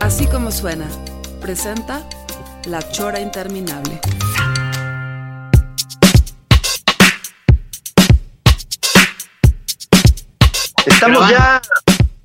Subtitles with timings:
[0.00, 0.86] Así como suena,
[1.40, 2.06] presenta
[2.66, 4.00] La Chora Interminable.
[10.86, 11.62] Estamos ya,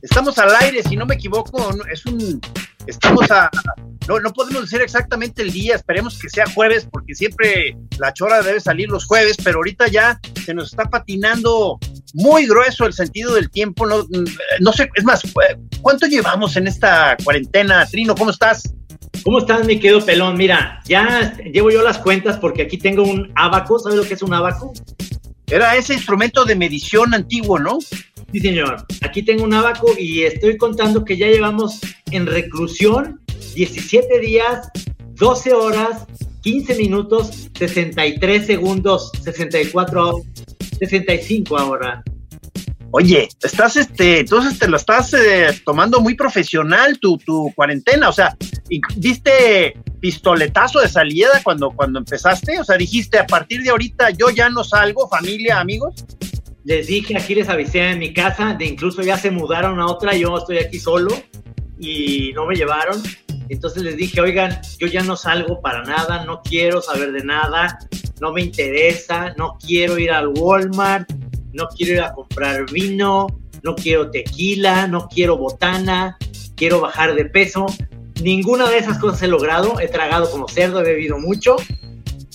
[0.02, 2.42] estamos al aire, si no me equivoco, es un,
[2.88, 3.50] estamos a,
[4.08, 8.42] no, no podemos decir exactamente el día, esperemos que sea jueves, porque siempre la chora
[8.42, 11.80] debe salir los jueves, pero ahorita ya se nos está patinando
[12.14, 14.06] muy grueso el sentido del tiempo, no,
[14.60, 15.22] no sé, es más,
[15.82, 17.86] ¿cuánto llevamos en esta cuarentena?
[17.86, 18.74] Trino, ¿cómo estás?
[19.24, 20.38] ¿Cómo estás, mi querido pelón?
[20.38, 23.80] Mira, ya llevo yo las cuentas porque aquí tengo un abaco.
[23.80, 24.74] ¿Sabes lo que es un abaco?
[25.48, 27.80] Era ese instrumento de medición antiguo, ¿no?
[28.32, 28.86] Sí, señor.
[29.02, 31.80] Aquí tengo un abaco y estoy contando que ya llevamos
[32.12, 33.20] en reclusión
[33.56, 34.70] 17 días,
[35.16, 36.06] 12 horas,
[36.42, 40.24] 15 minutos, 63 segundos, 64,
[40.80, 42.04] 65 ahora.
[42.92, 48.14] Oye, estás, este, entonces te lo estás eh, tomando muy profesional tu, tu cuarentena, o
[48.14, 48.36] sea,
[48.68, 52.60] y ¿diste pistoletazo de salida cuando, cuando empezaste?
[52.60, 56.04] O sea, dijiste, a partir de ahorita yo ya no salgo, familia, amigos.
[56.64, 60.16] Les dije, aquí les avisé en mi casa, de incluso ya se mudaron a otra,
[60.16, 61.10] yo estoy aquí solo
[61.80, 63.02] y no me llevaron.
[63.50, 67.80] Entonces les dije, oigan, yo ya no salgo para nada, no quiero saber de nada,
[68.22, 71.12] no me interesa, no quiero ir al Walmart,
[71.52, 73.28] no quiero ir a comprar vino,
[73.64, 76.18] no quiero tequila, no quiero botana,
[76.56, 77.66] quiero bajar de peso.
[78.22, 81.56] Ninguna de esas cosas he logrado, he tragado como cerdo, he bebido mucho,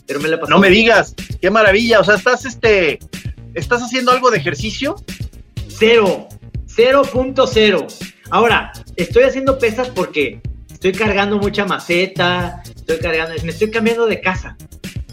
[0.06, 2.98] pero me la pasado No me digas, qué maravilla, o sea, estás, este,
[3.54, 4.96] estás haciendo algo de ejercicio.
[5.68, 6.28] Cero.
[6.76, 7.86] 0.0.
[8.30, 10.40] Ahora, estoy haciendo pesas porque
[10.84, 14.54] estoy cargando mucha maceta, estoy cargando, me estoy cambiando de casa.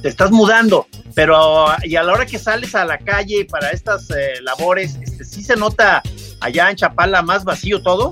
[0.01, 4.09] te estás mudando, pero y a la hora que sales a la calle para estas
[4.09, 6.03] eh, labores, este, sí se nota
[6.41, 8.11] allá en Chapala más vacío todo.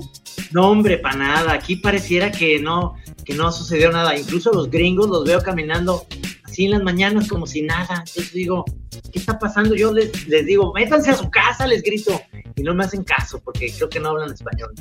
[0.52, 1.52] No, hombre, para nada.
[1.52, 2.94] Aquí pareciera que no,
[3.26, 4.16] que no sucedió nada.
[4.16, 6.06] Incluso los gringos los veo caminando
[6.44, 8.04] así en las mañanas como si nada.
[8.06, 8.64] Entonces digo,
[9.12, 9.74] ¿qué está pasando?
[9.74, 12.18] Yo les, les digo, métanse a su casa, les grito.
[12.56, 14.72] Y no me hacen caso porque creo que no hablan español.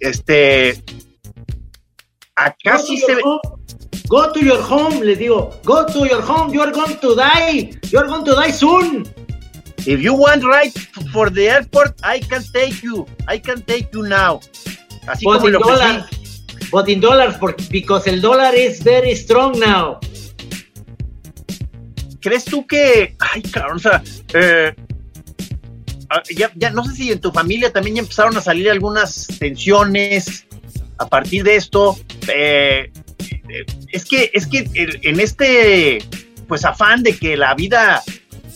[0.00, 0.82] Este,
[2.34, 3.22] acá sí se ve.
[4.08, 5.52] Go to your home, les digo.
[5.64, 6.52] Go to your home.
[6.54, 7.70] You are going to die.
[7.90, 9.06] You are going to die soon.
[9.86, 10.72] If you want right
[11.12, 13.06] for the airport, I can take you.
[13.26, 14.40] I can take you now.
[15.06, 16.04] Así But como in lo dollars.
[16.70, 19.98] But in dollars, for- because el dólar is very strong now.
[22.20, 24.02] ¿Crees tú que, ay, cabrón, o sea,
[24.34, 24.74] eh,
[26.36, 30.46] ya, ya no sé si en tu familia también ya empezaron a salir algunas tensiones
[30.98, 31.98] a partir de esto?
[32.28, 32.90] Eh,
[33.92, 35.98] es que, es que en este,
[36.48, 38.02] pues, afán de que la vida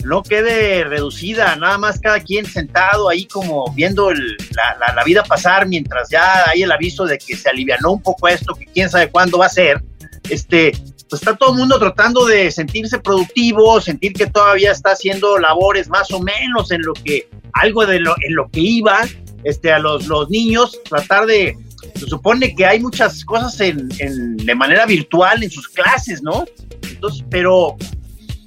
[0.04, 5.68] no quede reducida, nada más cada quien sentado ahí como viendo la- la vida pasar
[5.68, 9.10] mientras ya hay el aviso de que se alivianó un poco esto, que quién sabe
[9.10, 9.82] cuándo va a ser,
[10.30, 10.72] este,
[11.10, 15.88] pues está todo el mundo tratando de sentirse productivo, sentir que todavía está haciendo labores
[15.88, 19.00] más o menos en lo que, algo de lo, en lo que iba,
[19.44, 21.56] este, a los, los niños, tratar de,
[21.97, 26.44] se supone que hay muchas cosas en, en- de manera virtual en sus clases, ¿no?
[26.88, 27.77] Entonces, pero,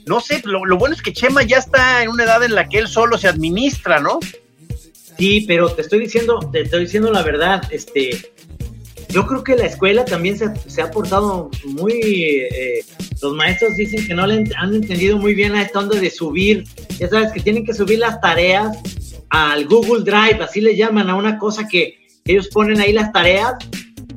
[0.06, 2.70] no sé, lo, lo bueno es que Chema ya está en una edad en la
[2.70, 4.20] que él solo se administra, ¿no?
[5.18, 8.33] Sí, pero te estoy diciendo, te estoy diciendo la verdad, este,
[9.14, 12.84] yo creo que la escuela también se, ha portado muy, eh,
[13.22, 16.64] los maestros dicen que no le han entendido muy bien a esta de subir,
[16.98, 18.76] ya sabes que tienen que subir las tareas
[19.30, 23.54] al Google Drive, así le llaman a una cosa que ellos ponen ahí las tareas,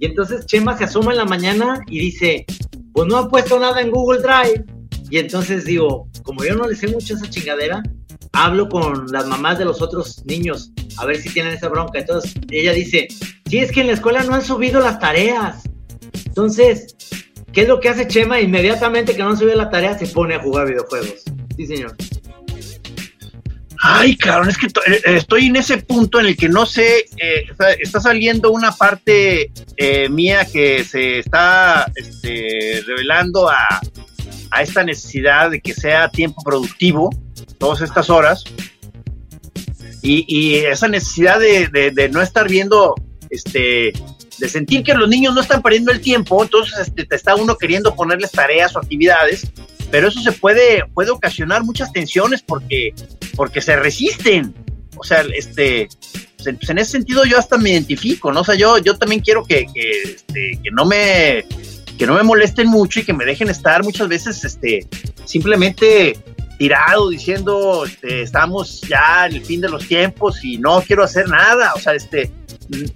[0.00, 2.46] y entonces Chema se asoma en la mañana y dice,
[2.92, 4.64] pues no han puesto nada en Google Drive,
[5.10, 7.82] y entonces digo, como yo no le sé mucho a esa chingadera,
[8.32, 11.98] hablo con las mamás de los otros niños a ver si tienen esa bronca.
[11.98, 13.08] Entonces ella dice,
[13.48, 15.62] sí, es que en la escuela no han subido las tareas.
[16.26, 16.96] Entonces,
[17.52, 18.40] ¿qué es lo que hace Chema?
[18.40, 21.22] Inmediatamente que no han subido la tarea se pone a jugar videojuegos.
[21.56, 21.96] Sí, señor.
[23.88, 27.04] Ay, cabrón, es que eh, eh, estoy en ese punto en el que no sé,
[27.18, 27.46] eh,
[27.78, 29.50] está, saliendo una parte
[30.10, 33.80] mía que se está este, revelando a,
[34.50, 37.10] a esta necesidad de que sea tiempo productivo,
[37.58, 38.44] todas estas horas.
[40.02, 42.94] y, esa necesidad de, no estar viendo,
[43.30, 43.92] este,
[44.38, 47.56] de sentir que los niños no están perdiendo el tiempo, entonces este, te está uno
[47.56, 49.50] queriendo ponerles tareas o actividades,
[49.90, 52.92] pero eso se puede, puede ocasionar muchas tensiones porque,
[53.34, 54.54] porque se resisten.
[54.98, 55.88] O sea, este,
[56.36, 58.40] pues, en ese sentido yo hasta me identifico, ¿no?
[58.40, 61.44] O sea, yo, yo también quiero que, que, este, que no me
[61.98, 64.86] que no me molesten mucho y que me dejen estar muchas veces este
[65.24, 66.18] simplemente
[66.58, 71.28] tirado diciendo este, estamos ya en el fin de los tiempos y no quiero hacer
[71.28, 72.30] nada, o sea, este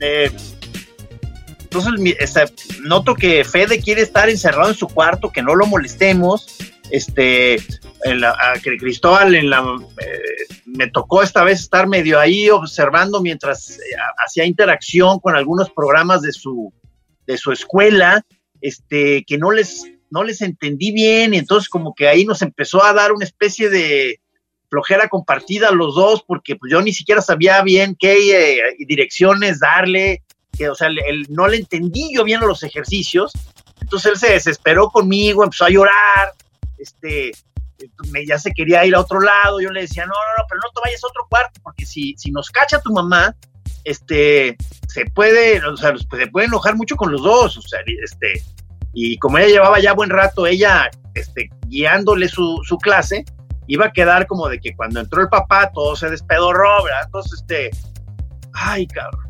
[0.00, 0.30] eh,
[1.62, 2.44] entonces este,
[2.82, 6.58] noto que Fede quiere estar encerrado en su cuarto, que no lo molestemos,
[6.90, 7.62] este
[8.80, 9.60] Cristóbal en la
[9.98, 13.82] eh, me tocó esta vez estar medio ahí observando mientras eh,
[14.26, 16.72] hacía interacción con algunos programas de su
[17.26, 18.24] de su escuela,
[18.60, 22.84] este que no les no les entendí bien y entonces como que ahí nos empezó
[22.84, 24.20] a dar una especie de
[24.68, 30.22] flojera compartida los dos porque pues yo ni siquiera sabía bien qué eh, direcciones darle,
[30.56, 33.32] que o sea, él, no le entendí yo bien los ejercicios,
[33.80, 36.32] entonces él se desesperó conmigo, empezó a llorar,
[36.78, 37.32] este,
[38.10, 40.60] me, ya se quería ir a otro lado, yo le decía, no, no, no, pero
[40.62, 43.34] no te vayas a otro cuarto, porque si, si nos cacha tu mamá,
[43.84, 44.56] este,
[44.88, 48.42] se puede, o sea, se puede enojar mucho con los dos, o sea, este,
[48.92, 53.24] y como ella llevaba ya buen rato, ella, este, guiándole su, su clase,
[53.66, 57.02] iba a quedar como de que cuando entró el papá todo se despedorró, ¿verdad?
[57.04, 57.70] Entonces, este,
[58.52, 59.24] ay, cabrón.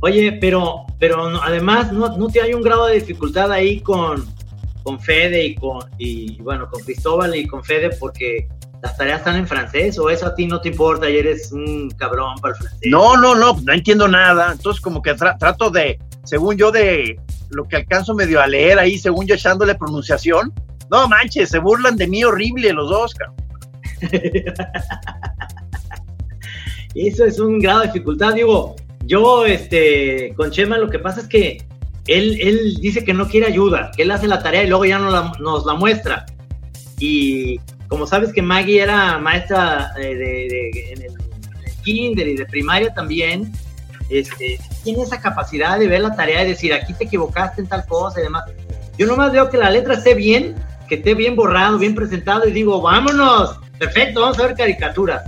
[0.00, 4.24] Oye, pero, pero además, ¿no, ¿no te hay un grado de dificultad ahí con,
[4.84, 8.48] con Fede y con, y bueno, con Cristóbal y con Fede porque
[8.82, 11.90] las tareas están en francés o eso a ti no te importa y eres un
[11.90, 12.80] cabrón para el francés.
[12.90, 14.52] No, no, no, no entiendo nada.
[14.52, 17.18] Entonces como que trato de, según yo, de
[17.50, 20.52] lo que alcanzo medio a leer ahí, según yo echándole pronunciación.
[20.90, 23.36] No manches, se burlan de mí horrible los dos, cabrón.
[26.94, 28.34] eso es un grado de dificultad.
[28.34, 31.64] Digo, yo, este, con Chema lo que pasa es que
[32.06, 35.66] él, dice que no quiere ayuda, que él hace la tarea y luego ya nos
[35.66, 36.26] la, muestra.
[36.98, 41.12] Y como sabes que Maggie era maestra eh, de, en, el,
[41.82, 43.50] kinder y de primaria también,
[44.10, 47.86] este, tiene esa capacidad de ver la tarea y decir, aquí te equivocaste en tal
[47.86, 48.44] cosa y demás.
[48.98, 50.54] Yo nomás veo que la letra esté bien,
[50.88, 55.22] que esté bien borrado, bien presentado y digo, vámonos, perfecto, vamos a ver caricaturas.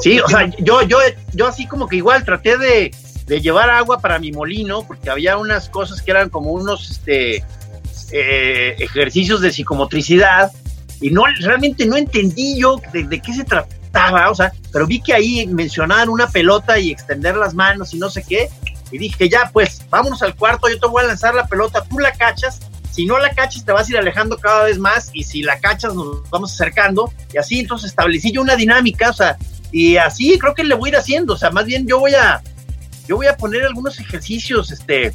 [0.00, 0.98] Sí, o sea, yo, yo,
[1.34, 2.90] yo así como que igual traté de,
[3.26, 7.44] de llevar agua para mi molino, porque había unas cosas que eran como unos este,
[8.12, 10.50] eh, ejercicios de psicomotricidad,
[11.00, 15.14] y no realmente no entendí yo de, qué se trataba, o sea, pero vi que
[15.14, 18.48] ahí mencionaban una pelota y extender las manos y no sé qué,
[18.90, 21.98] y dije, ya, pues, vámonos al cuarto, yo te voy a lanzar la pelota, tú
[21.98, 22.60] la cachas,
[22.90, 25.58] si no la cachas te vas a ir alejando cada vez más, y si la
[25.58, 29.36] cachas nos vamos acercando, y así entonces establecí yo una dinámica, o sea,
[29.72, 32.14] y así creo que le voy a ir haciendo, o sea, más bien yo voy
[32.14, 32.42] a
[33.06, 35.12] yo voy a poner algunos ejercicios, este,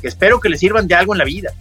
[0.00, 1.52] que espero que les sirvan de algo en la vida.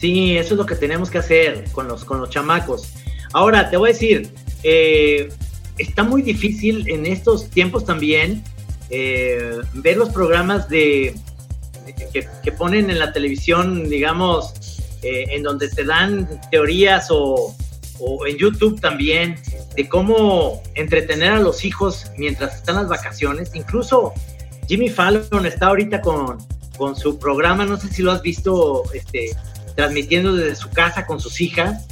[0.00, 2.88] Sí, eso es lo que tenemos que hacer con los, con los chamacos.
[3.34, 4.30] Ahora, te voy a decir,
[4.62, 5.28] eh,
[5.76, 8.42] está muy difícil en estos tiempos también
[8.88, 11.14] eh, ver los programas de,
[12.12, 17.54] que, ponen en la televisión, digamos, eh, en donde te dan teorías o,
[17.98, 19.36] o, en YouTube también
[19.76, 23.50] de cómo entretener a los hijos mientras están las vacaciones.
[23.54, 24.14] Incluso
[24.66, 26.38] Jimmy Fallon está ahorita con,
[26.76, 29.36] con su programa, no sé si lo has visto, este,
[29.74, 31.86] transmitiendo desde su casa con sus hijas.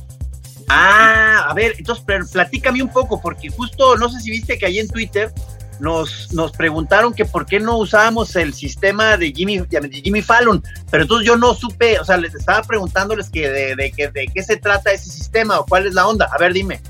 [0.68, 4.78] Ah, a ver, entonces platícame un poco, porque justo, no sé si viste que ahí
[4.78, 5.32] en Twitter
[5.80, 11.04] nos, nos preguntaron que por qué no usábamos el sistema de Jimmy, Jimmy Fallon, pero
[11.04, 14.56] entonces yo no supe, o sea, les estaba preguntándoles que de, de, de qué se
[14.56, 16.28] trata ese sistema o cuál es la onda.
[16.32, 16.80] A ver, dime.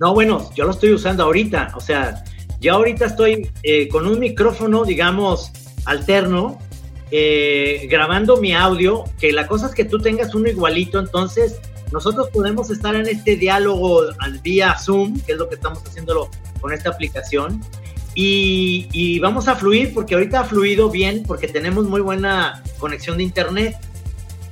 [0.00, 2.22] No, bueno, yo lo estoy usando ahorita, o sea,
[2.60, 5.50] ya ahorita estoy eh, con un micrófono, digamos,
[5.84, 6.58] alterno,
[7.10, 11.60] eh, grabando mi audio, que la cosa es que tú tengas uno igualito, entonces
[11.92, 16.28] nosotros podemos estar en este diálogo al vía Zoom, que es lo que estamos haciéndolo
[16.60, 17.62] con esta aplicación,
[18.14, 23.22] y, vamos a fluir, porque ahorita ha fluido bien, porque tenemos muy buena conexión de
[23.22, 23.76] internet.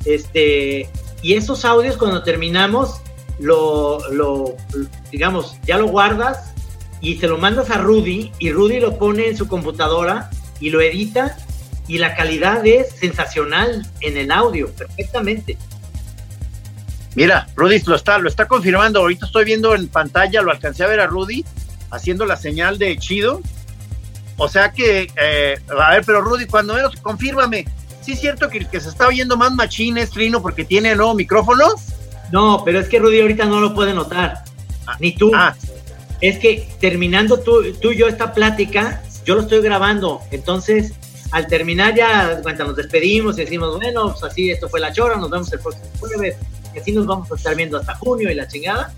[0.05, 0.89] Este,
[1.21, 3.01] y esos audios cuando terminamos,
[3.41, 4.55] lo
[5.11, 6.53] digamos, ya lo guardas
[7.01, 10.81] y se lo mandas a Rudy y Rudy lo pone en su computadora y lo
[10.81, 11.37] edita
[11.88, 15.57] y la calidad es sensacional en el audio, perfectamente.
[17.14, 19.00] Mira, Rudy lo está, lo está confirmando.
[19.00, 21.45] Ahorita estoy viendo en pantalla, lo alcancé a ver a Rudy
[21.90, 23.40] haciendo la señal de chido.
[24.37, 27.66] O sea que, eh, a ver, pero Rudy, cuando menos, confírmame.
[28.02, 30.95] ¿Sí es cierto que el que se está oyendo más machín es Trino porque tiene
[30.95, 31.64] nuevo micrófono?
[32.31, 34.45] No, pero es que Rudy ahorita no lo puede notar.
[34.87, 35.33] Ah, Ni tú.
[35.35, 35.57] Ah,
[36.21, 40.21] es que terminando tú, tú y yo esta plática, yo lo estoy grabando.
[40.31, 40.93] Entonces,
[41.30, 45.16] al terminar ya, cuenta, nos despedimos y decimos, bueno, pues así, esto fue la chora,
[45.16, 46.37] nos vemos el próximo jueves.
[46.75, 48.95] Y así nos vamos a estar viendo hasta junio y la chingada.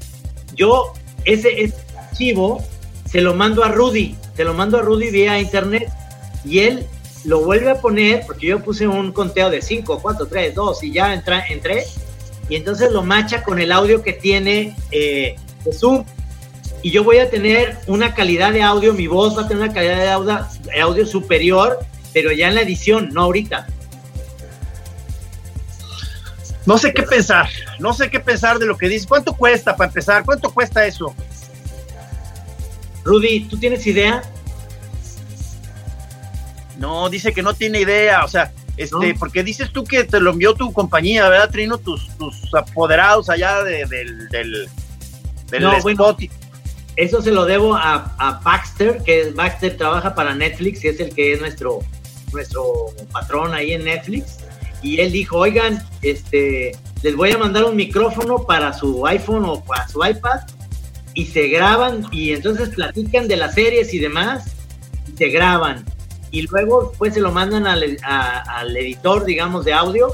[0.54, 0.92] Yo,
[1.24, 2.62] ese, ese archivo,
[3.08, 5.88] se lo mando a Rudy, se lo mando a Rudy vía internet
[6.44, 6.86] y él
[7.24, 10.92] lo vuelve a poner, porque yo puse un conteo de 5, 4, 3, 2 y
[10.92, 11.84] ya entra, entré,
[12.48, 16.04] y entonces lo macha con el audio que tiene eh, de Zoom.
[16.82, 19.72] Y yo voy a tener una calidad de audio, mi voz va a tener una
[19.72, 21.78] calidad de audio, de audio superior,
[22.12, 23.66] pero ya en la edición, no ahorita.
[26.66, 27.48] No sé qué pensar,
[27.78, 29.06] no sé qué pensar de lo que dices.
[29.06, 30.24] ¿Cuánto cuesta para empezar?
[30.24, 31.14] ¿Cuánto cuesta eso?
[33.04, 34.22] Rudy, ¿tú tienes idea?
[36.76, 39.18] No, dice que no tiene idea, o sea, este, ¿No?
[39.18, 41.78] porque dices tú que te lo envió tu compañía, ¿verdad, Trino?
[41.78, 44.68] Tus, tus apoderados allá de- del, del,
[45.50, 46.16] del No, bueno.
[46.94, 51.14] Eso se lo debo a, a Baxter, que Baxter trabaja para Netflix y es el
[51.14, 51.78] que es nuestro,
[52.32, 52.64] nuestro
[53.12, 54.38] patrón ahí en Netflix.
[54.82, 59.64] Y él dijo, oigan, este, les voy a mandar un micrófono para su iPhone o
[59.64, 60.40] para su iPad
[61.14, 64.52] y se graban y entonces platican de las series y demás
[65.12, 65.84] y se graban.
[66.30, 70.12] Y luego pues se lo mandan al, a- al editor, digamos, de audio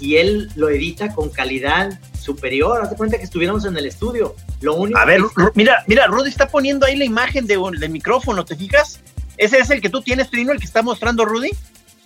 [0.00, 2.82] y él lo edita con calidad superior.
[2.82, 4.34] Hazte cuenta que estuviéramos en el estudio.
[4.62, 7.78] Lo único A ver, que- mira, mira, Rudy está poniendo ahí la imagen de, un-
[7.78, 8.98] del micrófono, ¿te fijas?
[9.42, 11.50] ¿Ese es el que tú tienes, Trino, el que está mostrando Rudy?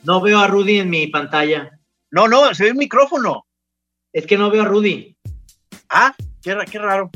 [0.04, 1.70] No veo a Rudy en mi pantalla.
[2.10, 3.46] No, no, se ve un micrófono.
[4.12, 5.16] Es que no veo a Rudy.
[5.90, 7.10] Ah, qué, ra- qué raro.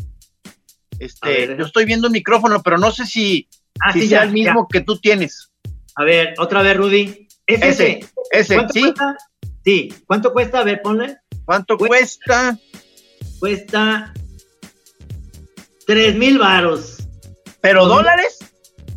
[0.99, 1.57] Este, ver.
[1.59, 3.49] yo estoy viendo un micrófono, pero no sé si,
[3.81, 5.51] Ah, si sí, sea ya, el mismo que tú tienes.
[5.97, 7.29] A ver, otra vez, Rudy.
[7.47, 7.69] ¿Es Ese,
[8.01, 8.09] ese?
[8.33, 8.81] ese, ¿Cuánto ¿sí?
[8.83, 9.17] cuesta?
[9.65, 9.95] Sí.
[10.07, 10.59] ¿Cuánto cuesta?
[10.59, 11.17] A ver, ponle.
[11.47, 12.59] ¿Cuánto Cu- cuesta?
[13.39, 14.13] Cuesta
[15.87, 16.99] tres mil varos.
[17.63, 18.39] ¿Pero dólares?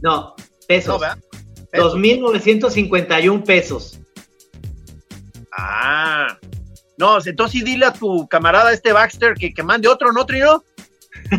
[0.02, 0.36] No,
[0.76, 1.00] No,
[1.72, 1.96] pesos.
[3.22, 4.00] y un pesos.
[5.52, 6.38] Ah.
[6.98, 10.64] No, entonces sí dile a tu camarada este Baxter que, que mande otro, ¿no, Trino?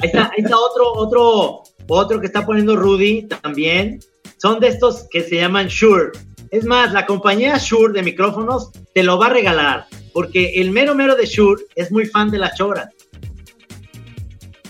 [0.00, 4.00] Ahí está, ahí está otro, otro, otro que está poniendo Rudy también.
[4.38, 6.12] Son de estos que se llaman Shure.
[6.50, 9.86] Es más, la compañía Shure de micrófonos te lo va a regalar.
[10.12, 12.88] Porque el mero mero de Shure es muy fan de la chora.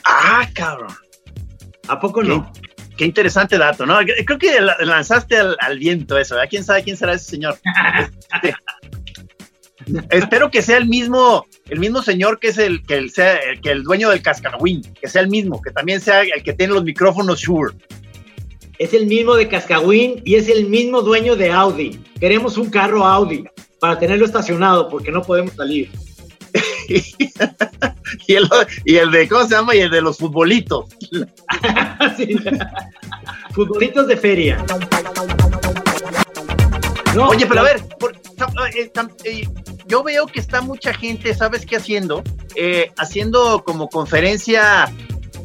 [0.07, 0.95] Ah, cabrón.
[1.89, 2.51] ¿A poco no?
[2.97, 3.99] Qué interesante dato, ¿no?
[4.25, 6.49] Creo que la- lanzaste al, al viento eso, ¿verdad?
[6.49, 7.59] ¿Quién sabe quién será ese señor?
[8.33, 8.55] Este,
[10.11, 13.61] espero que sea el mismo, el mismo señor que es el que el sea el,
[13.61, 16.73] que el dueño del cascahuín, que sea el mismo, que también sea el que tiene
[16.75, 17.75] los micrófonos Shure.
[18.79, 22.01] Es el mismo de Cascawin y es el mismo dueño de Audi.
[22.19, 23.45] Queremos un carro Audi
[23.79, 25.91] para tenerlo estacionado porque no podemos salir.
[28.27, 28.49] y, el,
[28.85, 29.75] y el de, ¿cómo se llama?
[29.75, 30.87] Y el de los futbolitos.
[32.17, 32.37] Sí.
[33.53, 34.65] Futbolitos de feria.
[37.15, 39.49] No, Oye, pero a ver, por- tam- eh, tam- eh,
[39.87, 42.23] yo veo que está mucha gente, ¿sabes qué haciendo?
[42.57, 44.93] Eh, haciendo como conferencia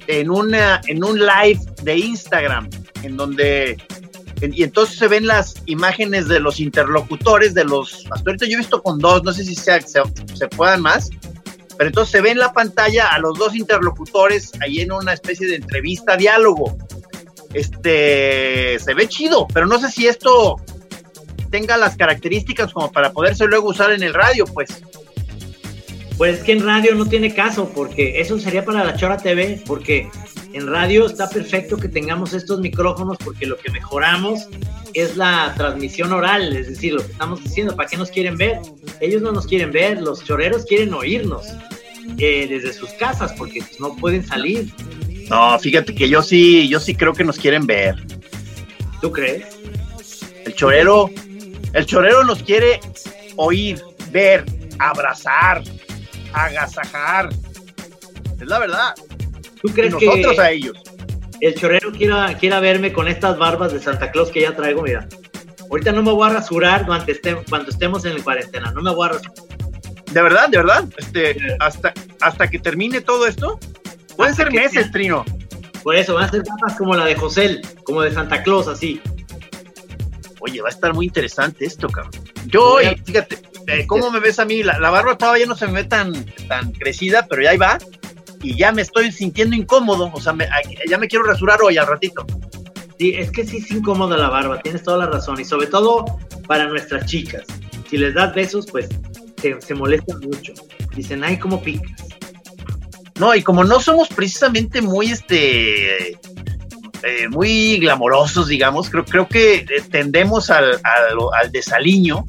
[0.08, 2.70] en, una, en un live de Instagram,
[3.04, 3.78] en donde,
[4.42, 8.58] y entonces se ven las imágenes de los interlocutores, de los, hasta ahorita yo he
[8.58, 10.02] visto con dos, no sé si sea- se,
[10.34, 11.10] se puedan más,
[11.78, 15.48] pero entonces se ve en la pantalla a los dos interlocutores ahí en una especie
[15.48, 16.78] de entrevista, diálogo.
[17.54, 20.58] Este, se ve chido, pero no sé si esto
[21.50, 24.70] tenga las características como para poderse luego usar en el radio, pues.
[26.20, 29.64] Pues es que en radio no tiene caso, porque eso sería para la Chora TV,
[29.66, 30.10] porque
[30.52, 34.50] en radio está perfecto que tengamos estos micrófonos, porque lo que mejoramos
[34.94, 38.60] es la transmisión oral, es decir, lo que estamos diciendo, ¿para qué nos quieren ver?
[39.00, 41.46] Ellos no nos quieren ver, los choreros quieren oírnos
[42.18, 44.74] eh, desde sus casas, porque pues, no pueden salir,
[45.30, 47.96] No, fíjate que yo sí, yo sí creo que nos quieren ver.
[49.00, 49.46] ¿tú crees?
[50.46, 51.10] El chorero,
[51.72, 52.82] el chorero nos quiere
[53.38, 54.44] oír, ver,
[54.80, 55.64] abrazar,
[56.34, 57.30] agasajar.
[58.40, 58.94] Es la verdad.
[59.62, 60.78] ¿Tú Y crees nosotros que a ellos.
[61.42, 64.82] el chorero quiera, quiera verme con estas barbas de Santa Claus que ya traigo?
[64.84, 65.08] Mira,
[65.70, 68.94] ahorita no me voy a rasurar cuando, esté- cuando estemos en la cuarentena, no me
[68.94, 69.34] voy a rasurar.
[70.12, 70.86] De verdad, de verdad.
[70.98, 73.60] Este, hasta, hasta que termine todo esto.
[74.16, 75.24] Pueden Hasta ser meses, Trino.
[75.84, 79.02] Por eso, van a ser barbas como la de José, como de Santa Claus, así.
[80.42, 82.12] Oye, va a estar muy interesante esto, cabrón.
[82.48, 83.38] Yo, oye, fíjate,
[83.72, 84.64] eh, ¿cómo me ves a mí?
[84.64, 87.78] La, la barba todavía no se me ve tan, tan crecida, pero ya ahí va.
[88.42, 90.12] Y ya me estoy sintiendo incómodo.
[90.14, 90.48] O sea, me-
[90.88, 92.26] ya me quiero rasurar hoy al ratito.
[92.98, 95.40] Sí, es que sí es incómoda la barba, tienes toda la razón.
[95.40, 96.06] Y sobre todo
[96.48, 97.44] para nuestras chicas.
[97.90, 98.90] Si les das besos, pues
[99.42, 100.54] se, se molestan mucho.
[100.96, 101.92] Dicen, ay, cómo picas.
[103.20, 109.66] No, y como no somos precisamente muy, este, eh, muy glamorosos, digamos, creo, creo que
[109.92, 112.26] tendemos al, al, desaliño,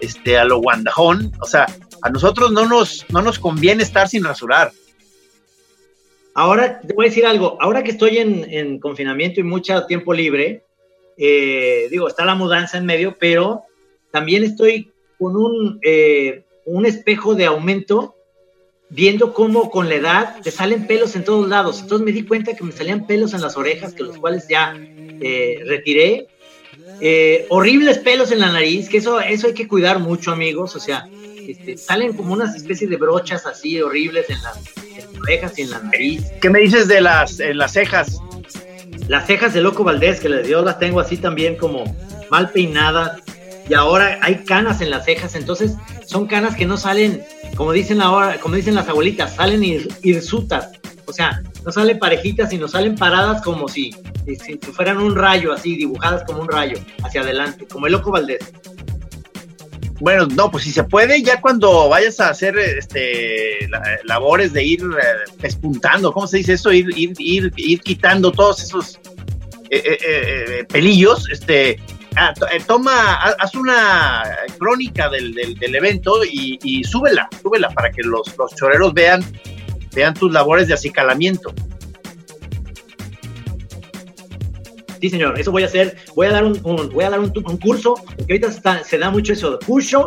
[0.00, 1.66] este, a lo guandajón, o sea,
[2.02, 4.72] a nosotros no nos, no nos conviene estar sin rasurar.
[6.34, 10.64] Ahora te voy a decir algo, ahora que estoy en, confinamiento y mucho tiempo libre,
[11.16, 13.62] eh, digo, está la mudanza en medio, pero
[14.10, 15.80] también estoy con un,
[16.66, 18.16] un espejo de aumento
[18.88, 21.80] viendo cómo con la edad te salen pelos en todos lados.
[21.80, 24.76] Entonces me di cuenta que me salían pelos en las orejas, que los cuales ya
[24.78, 26.28] eh, retiré.
[27.00, 30.76] Eh, horribles pelos en la nariz, que eso, eso hay que cuidar mucho, amigos.
[30.76, 31.08] O sea,
[31.46, 34.58] este, salen como unas especies de brochas así horribles en las,
[35.20, 36.24] orejas y en la nariz.
[36.40, 38.20] ¿Qué me dices de las, las cejas?
[39.08, 41.84] Las cejas de Loco Valdés, que yo las tengo así también como
[42.30, 43.20] mal peinadas.
[43.68, 45.74] Y ahora hay canas en las cejas, entonces
[46.06, 47.24] son canas que no salen
[47.56, 49.64] como dicen ahora, como dicen las abuelitas, salen
[50.02, 50.70] hirsutas,
[51.06, 53.90] o sea, no salen parejitas, sino salen paradas como si,
[54.24, 58.52] si, fueran un rayo, así, dibujadas como un rayo, hacia adelante, como el loco Valdés.
[59.98, 63.68] Bueno, no, pues si se puede, ya cuando vayas a hacer este
[64.04, 66.70] labores de ir eh, despuntando, ¿cómo se dice eso?
[66.70, 69.00] Ir, ir, ir, ir quitando todos esos
[69.70, 71.80] eh, eh, pelillos, este,
[72.68, 74.22] toma, haz una
[74.58, 79.24] crónica del, del, evento y, y, súbela, súbela para que los, los choreros vean,
[79.96, 81.52] vean tus labores de acicalamiento.
[85.00, 85.96] Sí, señor, eso voy a hacer.
[86.14, 89.58] Voy a dar un, voy a dar un, curso, porque ahorita se da mucho eso
[89.66, 90.06] curso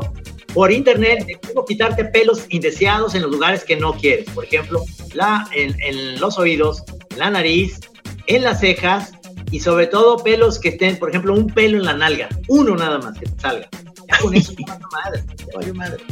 [0.54, 4.30] por internet de cómo quitarte pelos indeseados en los lugares que no quieres.
[4.32, 7.80] Por ejemplo, la, en, en los oídos, en la nariz,
[8.28, 9.12] en las cejas
[9.52, 13.00] y sobre todo pelos que estén, por ejemplo, un pelo en la nalga, uno nada
[13.00, 13.68] más que salga.
[14.08, 14.54] Ya con eso
[14.92, 15.24] madre,
[15.62, 16.04] ya madre.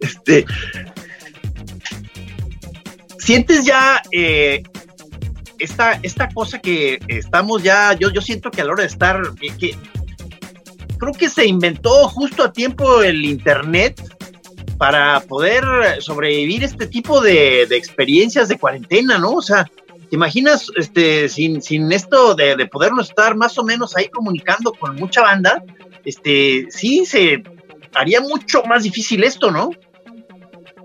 [0.00, 0.44] este,
[3.20, 4.62] sientes ya eh,
[5.58, 9.20] esta, esta cosa que estamos ya, yo, yo siento que a la hora de estar,
[10.98, 14.02] creo que se inventó justo a tiempo el Internet
[14.78, 15.64] para poder
[16.00, 19.32] sobrevivir este tipo de, de experiencias de cuarentena, ¿no?
[19.32, 19.70] O sea,
[20.08, 24.72] ¿Te imaginas este, sin, sin esto de, de, podernos estar más o menos ahí comunicando
[24.72, 25.62] con mucha banda?
[26.04, 27.44] Este, sí, se
[27.94, 29.70] haría mucho más difícil esto, ¿no?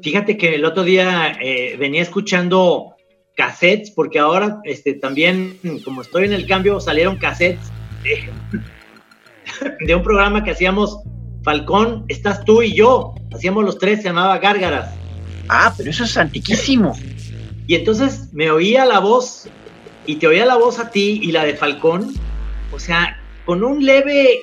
[0.06, 2.94] Fíjate que el otro día eh, venía escuchando
[3.36, 7.72] cassettes, porque ahora este, también, como estoy en el cambio, salieron cassettes
[8.04, 8.30] de,
[9.88, 11.00] de un programa que hacíamos
[11.44, 14.94] Falcón, estás tú y yo, hacíamos los tres, se llamaba Gárgaras.
[15.50, 16.96] Ah, pero eso es antiquísimo.
[17.66, 19.48] Y entonces me oía la voz
[20.06, 22.14] y te oía la voz a ti y la de Falcón,
[22.72, 24.40] o sea, con un leve,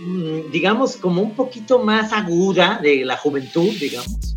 [0.00, 4.36] mm, digamos, como un poquito más aguda de la juventud, digamos.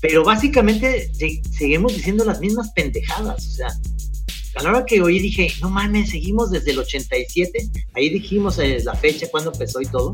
[0.00, 1.10] Pero básicamente
[1.50, 3.68] seguimos diciendo las mismas pendejadas, o sea,
[4.58, 8.78] a la hora que oí dije, no mames, seguimos desde el 87, ahí dijimos eh,
[8.84, 10.12] la fecha, cuando empezó y todo.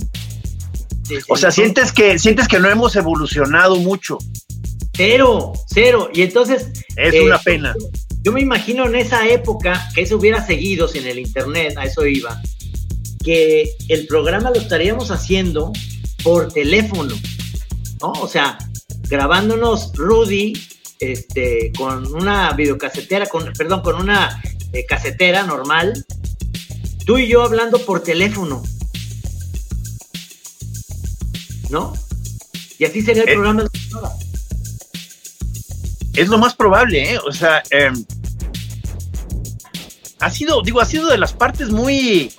[1.29, 4.19] o sea, sientes que, sientes que no hemos evolucionado mucho.
[4.95, 6.09] Cero, cero.
[6.13, 6.69] Y entonces...
[6.97, 7.75] Es una eh, pena.
[8.23, 12.07] Yo me imagino en esa época que eso hubiera seguido sin el Internet, a eso
[12.07, 12.41] iba,
[13.23, 15.73] que el programa lo estaríamos haciendo
[16.23, 17.15] por teléfono,
[18.01, 18.13] ¿no?
[18.13, 18.57] O sea,
[19.15, 20.55] grabándonos Rudy
[20.99, 26.05] este, con una videocasetera, con, perdón, con una eh, casetera normal,
[27.07, 28.61] tú y yo hablando por teléfono,
[31.71, 31.93] ¿no?
[32.77, 33.69] Y así sería el eh, programa de
[34.03, 34.13] la
[36.17, 37.19] es lo más probable, ¿eh?
[37.25, 38.05] O sea, em,
[40.19, 42.33] ha sido, digo, ha sido de las partes muy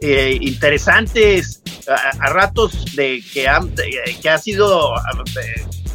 [0.00, 3.60] eh, interesantes a, ratos de que, ha,
[4.20, 4.92] que ha sido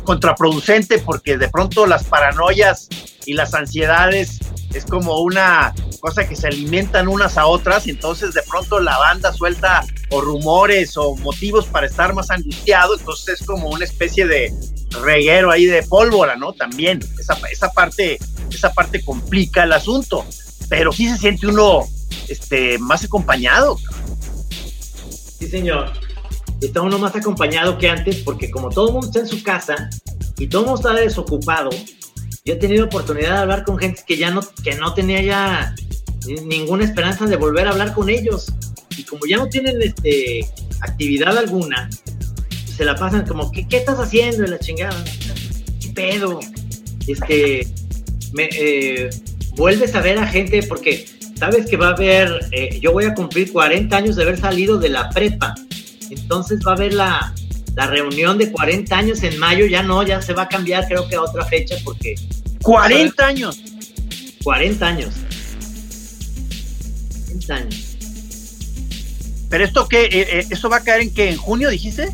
[0.04, 2.88] contraproducente porque de pronto las paranoias
[3.26, 4.40] y las ansiedades
[4.74, 8.98] es como una cosa que se alimentan unas a otras y entonces de pronto la
[8.98, 14.26] banda suelta o rumores o motivos para estar más angustiado, entonces es como una especie
[14.26, 14.54] de
[15.04, 16.54] reguero ahí de pólvora, ¿no?
[16.54, 18.18] También esa, esa parte
[18.56, 20.26] esa parte complica el asunto,
[20.70, 21.88] pero sí se siente uno
[22.28, 23.78] este más acompañado.
[25.40, 25.92] Sí, señor.
[26.62, 29.90] Está uno más acompañado que antes porque como todo el mundo está en su casa
[30.38, 31.70] y todo el mundo está desocupado,
[32.46, 35.76] yo he tenido oportunidad de hablar con gente que ya no, que no tenía ya
[36.46, 38.52] ninguna esperanza de volver a hablar con ellos.
[38.98, 40.48] Y como ya no tienen este,
[40.82, 41.90] actividad alguna,
[42.76, 45.04] se la pasan como, ¿qué, qué estás haciendo en la chingada?
[45.80, 46.40] ¿Qué pedo?
[47.08, 47.68] Este,
[48.34, 49.10] me, eh,
[49.56, 53.14] vuelves a ver a gente porque sabes que va a haber, eh, yo voy a
[53.14, 55.56] cumplir 40 años de haber salido de la prepa.
[56.12, 57.34] Entonces va a haber la,
[57.76, 61.08] la reunión de 40 años en mayo, ya no, ya se va a cambiar creo
[61.08, 62.16] que a otra fecha porque
[62.62, 63.60] 40 años.
[64.44, 65.14] 40 años.
[67.28, 67.98] 40 años.
[69.50, 70.04] ¿Pero esto qué?
[70.04, 71.30] Eh, eh, ¿Esto va a caer en qué?
[71.30, 72.10] ¿En junio dijiste?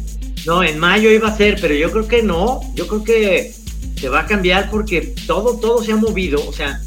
[0.46, 2.62] No, en mayo iba a ser, pero yo creo que no.
[2.74, 3.54] Yo creo que
[4.00, 6.44] se va a cambiar porque todo, todo se ha movido.
[6.48, 6.82] O sea,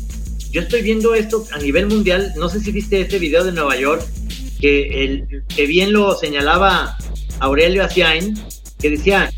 [0.51, 2.33] yo estoy viendo esto a nivel mundial.
[2.37, 4.05] No sé si viste este video de Nueva York,
[4.61, 6.96] que, el, que bien lo señalaba
[7.40, 8.38] Aurelio Asiain,
[8.79, 9.31] que decía,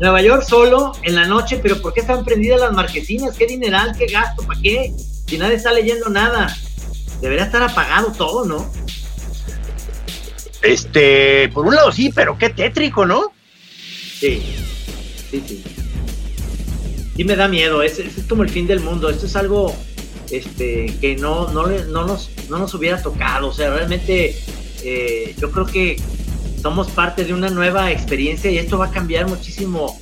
[0.00, 3.36] Nueva York solo en la noche, pero ¿por qué están prendidas las marquesinas?
[3.36, 3.96] ¿Qué dineral?
[3.98, 4.42] ¿Qué gasto?
[4.42, 4.92] ¿Para qué?
[5.26, 6.56] Si nadie está leyendo nada.
[7.20, 8.70] Debería estar apagado todo, ¿no?
[10.62, 13.32] Este, por un lado sí, pero qué tétrico, ¿no?
[14.20, 14.42] Sí,
[15.30, 15.64] sí, sí.
[17.16, 19.74] Sí me da miedo, es, es como el fin del mundo, esto es algo
[20.30, 24.36] este, que no, no, no, nos, no nos hubiera tocado, o sea, realmente
[24.82, 25.96] eh, yo creo que
[26.60, 30.00] somos parte de una nueva experiencia y esto va a cambiar muchísimo,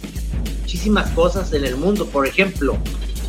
[0.60, 2.78] muchísimas cosas en el mundo, por ejemplo,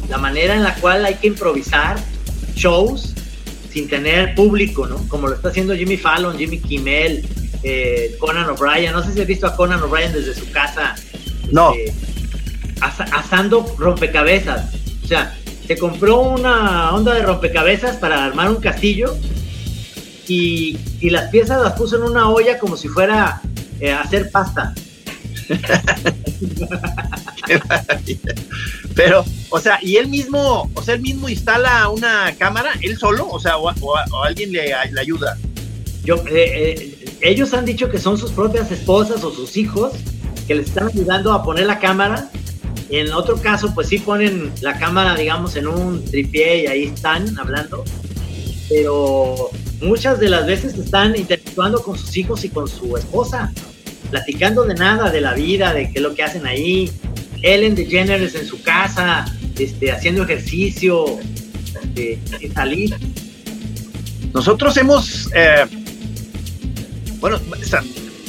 [0.09, 1.97] la manera en la cual hay que improvisar
[2.55, 3.13] shows
[3.71, 4.97] sin tener público, ¿no?
[5.07, 7.25] Como lo está haciendo Jimmy Fallon, Jimmy Kimmel,
[7.63, 8.93] eh, Conan O'Brien.
[8.93, 10.95] No sé si has visto a Conan O'Brien desde su casa.
[11.51, 11.73] No.
[11.73, 11.93] Eh,
[12.81, 14.73] asando rompecabezas.
[15.03, 15.35] O sea,
[15.67, 19.15] se compró una onda de rompecabezas para armar un castillo
[20.27, 20.77] y,
[21.09, 23.41] las piezas las puso en una olla como si fuera
[23.79, 24.73] eh, hacer pasta.
[28.95, 33.27] Pero, o sea, y él mismo, o sea, él mismo instala una cámara, él solo,
[33.29, 33.73] o sea, o,
[34.23, 35.37] alguien le, ayuda.
[36.03, 39.93] Yo, eh, eh, ellos han dicho que son sus propias esposas o sus hijos
[40.47, 42.29] que les están ayudando a poner la cámara.
[42.89, 46.83] Y en otro caso, pues sí ponen la cámara, digamos, en un tripié y ahí
[46.83, 47.83] están hablando.
[48.69, 49.49] Pero
[49.81, 53.51] muchas de las veces están interactuando con sus hijos y con su esposa,
[54.09, 56.91] platicando de nada, de la vida, de qué es lo que hacen ahí,
[57.41, 59.25] Ellen DeGeneres en su casa,
[59.57, 61.19] este, haciendo ejercicio,
[61.95, 62.19] este,
[62.53, 62.95] salir.
[64.33, 65.65] Nosotros hemos, eh,
[67.19, 67.39] bueno,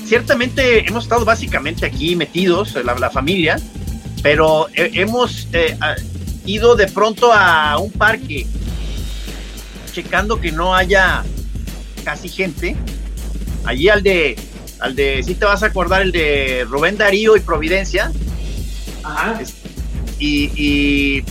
[0.05, 3.61] ciertamente hemos estado básicamente aquí metidos, la, familia,
[4.22, 5.77] pero hemos eh,
[6.46, 8.46] ido de pronto a un parque,
[10.02, 11.24] checando que no haya
[12.04, 12.76] casi gente.
[13.64, 14.38] Allí al de,
[14.78, 18.12] al de, si te vas a acordar, el de Rubén Darío y Providencia,
[20.20, 21.24] y,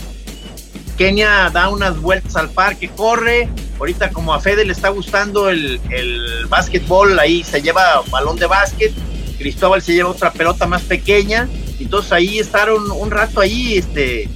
[0.98, 3.48] Kenia da unas vueltas al parque, corre.
[3.78, 8.46] Ahorita como a Fede le está gustando el, el básquetbol, ahí se lleva balón de
[8.46, 8.92] básquet.
[9.38, 11.48] Cristóbal se lleva otra pelota más pequeña.
[11.80, 14.28] Entonces ahí estaron un rato ahí, este,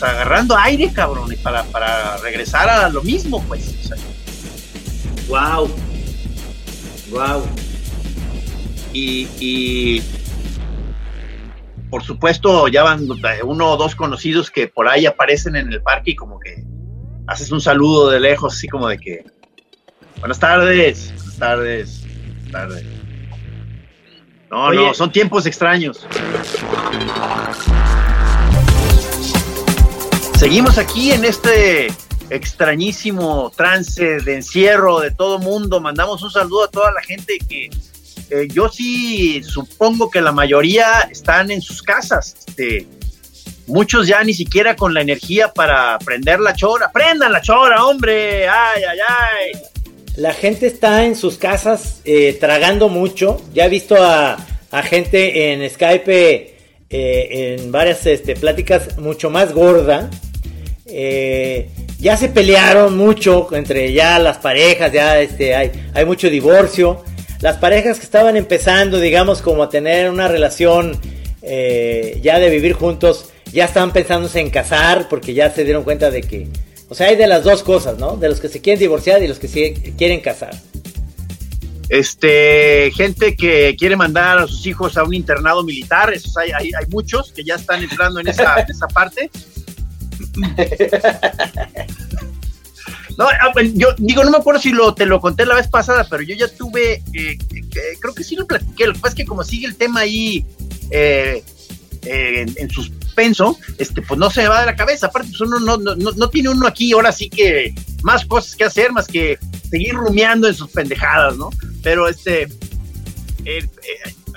[0.00, 3.90] agarrando aire, cabrón, para, para regresar a lo mismo, pues.
[5.28, 5.70] Wow.
[7.10, 7.42] Wow.
[8.92, 10.02] y
[11.90, 13.08] por supuesto, ya van
[13.44, 16.62] uno o dos conocidos que por ahí aparecen en el parque y como que
[17.26, 19.24] haces un saludo de lejos, así como de que,
[20.18, 22.86] buenas tardes, buenas tardes, buenas tardes.
[24.50, 26.06] No, no, son tiempos extraños.
[30.38, 31.88] Seguimos aquí en este
[32.30, 35.80] extrañísimo trance de encierro de todo mundo.
[35.80, 37.68] Mandamos un saludo a toda la gente que
[38.30, 42.36] eh, yo sí supongo que la mayoría están en sus casas.
[42.46, 42.86] Este,
[43.66, 46.92] muchos ya ni siquiera con la energía para prender la chora.
[46.92, 48.48] ¡Prendan la chora, hombre!
[48.48, 49.60] ¡Ay, ay, ay!
[50.14, 53.42] La gente está en sus casas eh, tragando mucho.
[53.54, 54.36] Ya he visto a,
[54.84, 56.56] gente en Skype
[56.90, 60.08] eh, en varias este, pláticas mucho más gorda.
[61.98, 67.04] Ya se pelearon mucho entre ya las parejas, ya este, hay, hay mucho divorcio
[67.40, 70.98] las parejas que estaban empezando, digamos, como a tener una relación
[71.42, 76.10] eh, ya de vivir juntos, ya estaban pensándose en casar porque ya se dieron cuenta
[76.10, 76.48] de que,
[76.88, 78.16] o sea, hay de las dos cosas, ¿no?
[78.16, 80.50] De los que se quieren divorciar y los que se quieren casar.
[81.88, 86.70] Este, gente que quiere mandar a sus hijos a un internado militar, esos hay, hay,
[86.78, 89.30] hay muchos que ya están entrando en esa, en esa parte.
[93.18, 96.06] No, ah, yo digo, no me acuerdo si lo, te lo conté la vez pasada,
[96.08, 97.36] pero yo ya tuve, eh,
[98.00, 100.46] creo que sí lo platiqué, lo que pasa es que como sigue el tema ahí
[100.92, 101.42] eh,
[102.02, 105.58] eh, en, suspenso, este, pues no se me va de la cabeza, aparte pues uno
[105.58, 109.36] no, no, no, tiene uno aquí ahora sí que más cosas que hacer, más que
[109.68, 111.50] seguir rumiando en sus pendejadas, ¿no?
[111.82, 112.46] Pero este,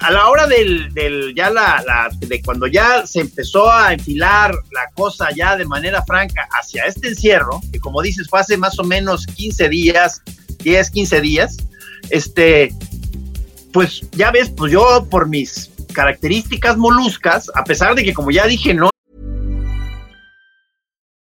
[0.01, 4.89] a la hora del, ya la, la, de cuando ya se empezó a enfilar la
[4.95, 8.83] cosa ya de manera franca hacia este encierro, que como dices fue hace más o
[8.83, 10.21] menos 15 días,
[10.63, 11.57] 10, 15 días,
[12.09, 12.73] este,
[13.71, 18.47] pues ya ves, pues yo por mis características moluscas, a pesar de que como ya
[18.47, 18.90] dije, no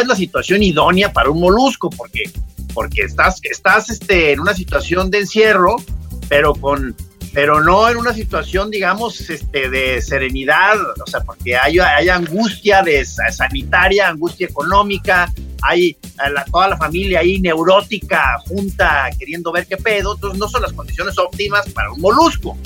[0.00, 2.30] Es la situación idónea para un molusco, porque,
[2.74, 5.76] porque estás, estás este, en una situación de encierro,
[6.28, 6.94] pero con
[7.32, 12.82] pero no en una situación, digamos, este, de serenidad, o sea, porque hay, hay angustia
[12.82, 15.32] de sanitaria, angustia económica,
[15.62, 15.96] hay
[16.32, 20.72] la, toda la familia ahí neurótica, junta, queriendo ver qué pedo, entonces no son las
[20.72, 22.56] condiciones óptimas para un molusco.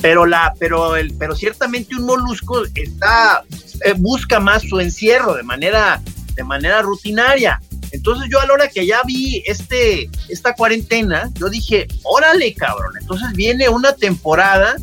[0.00, 3.44] Pero, la, pero, el, pero ciertamente un molusco está,
[3.84, 6.00] eh, busca más su encierro de manera,
[6.38, 7.60] de manera rutinaria.
[7.90, 12.92] Entonces yo a la hora que ya vi este, esta cuarentena, yo dije, órale, cabrón.
[13.00, 14.76] Entonces viene una temporada,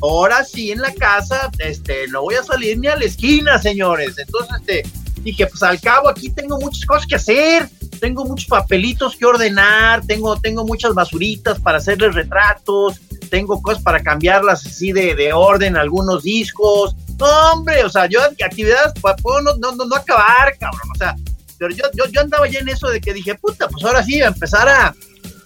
[0.00, 4.16] ahora sí en la casa, este, no voy a salir ni a la esquina, señores.
[4.16, 4.82] Entonces, este,
[5.20, 7.68] dije, pues al cabo aquí tengo muchas cosas que hacer,
[8.00, 14.02] tengo muchos papelitos que ordenar, tengo, tengo muchas basuritas para hacerles retratos, tengo cosas para
[14.02, 16.96] cambiarlas así de, de orden, algunos discos.
[17.18, 20.90] No, hombre, o sea, yo actividades puedo no, no, no acabar, cabrón.
[20.94, 21.14] O sea,
[21.58, 24.20] pero yo, yo, yo andaba ya en eso de que dije, puta, pues ahora sí,
[24.20, 24.94] a empezar a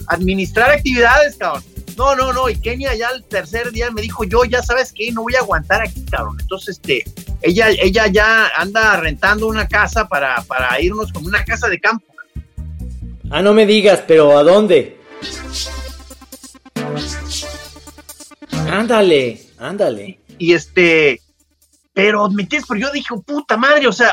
[0.07, 1.63] administrar actividades, cabrón.
[1.97, 5.11] No, no, no, y Kenia ya el tercer día me dijo, yo ya sabes que
[5.11, 6.37] no voy a aguantar aquí, cabrón.
[6.41, 7.05] Entonces, este,
[7.43, 12.07] ella, ella ya anda rentando una casa para, para irnos como una casa de campo.
[13.31, 15.01] Ah, no me digas, pero ¿a dónde?
[18.71, 20.21] Ándale, ándale.
[20.39, 21.21] Y este,
[21.99, 22.69] pero, ¿me entiendes?
[22.69, 24.13] Pero yo dije, puta madre, o sea,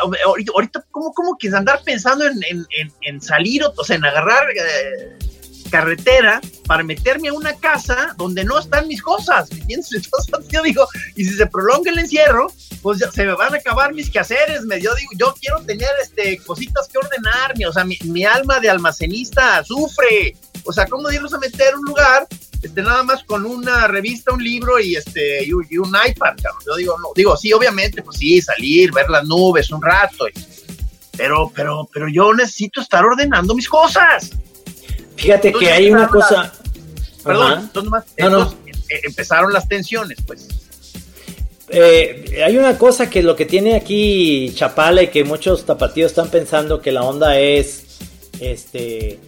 [0.55, 2.65] ahorita, ¿cómo, cómo que andar pensando en,
[3.03, 5.19] en, salir, o sea, en agarrar eh,
[5.69, 9.97] carretera para meterme a una casa donde no están mis cosas, ¿me?
[10.03, 13.57] Entonces yo digo, y si se prolonga el encierro, pues ya se me van a
[13.57, 17.83] acabar mis quehaceres, me, yo digo, yo quiero tener este, cositas que ordenarme, o sea,
[17.83, 22.27] mi, mi alma de almacenista sufre, o sea, ¿cómo irnos a meter a un lugar
[22.65, 26.33] este, nada más con una revista, un libro y este y, un iPad,
[26.65, 30.25] Yo digo, no, digo, sí, obviamente, pues sí, salir, ver las nubes un rato,
[31.15, 34.31] pero, pero, pero yo necesito estar ordenando mis cosas.
[35.15, 36.51] Fíjate que hay una cosa.
[37.23, 38.13] Perdón, entonces,
[38.89, 40.47] eh, empezaron las tensiones, pues.
[41.69, 46.29] Eh, hay una cosa que lo que tiene aquí Chapala y que muchos tapatíos están
[46.29, 47.99] pensando que la onda es,
[48.39, 49.19] este,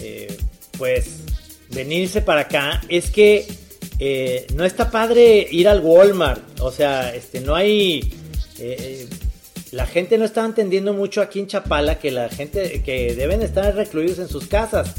[0.00, 0.36] eh,
[0.78, 1.24] pues,
[1.70, 3.46] venirse para acá es que
[3.98, 6.42] eh, no está padre ir al Walmart.
[6.60, 8.12] O sea, este, no hay.
[8.58, 9.08] Eh,
[9.72, 13.74] la gente no está entendiendo mucho aquí en Chapala que la gente que deben estar
[13.74, 14.92] recluidos en sus casas.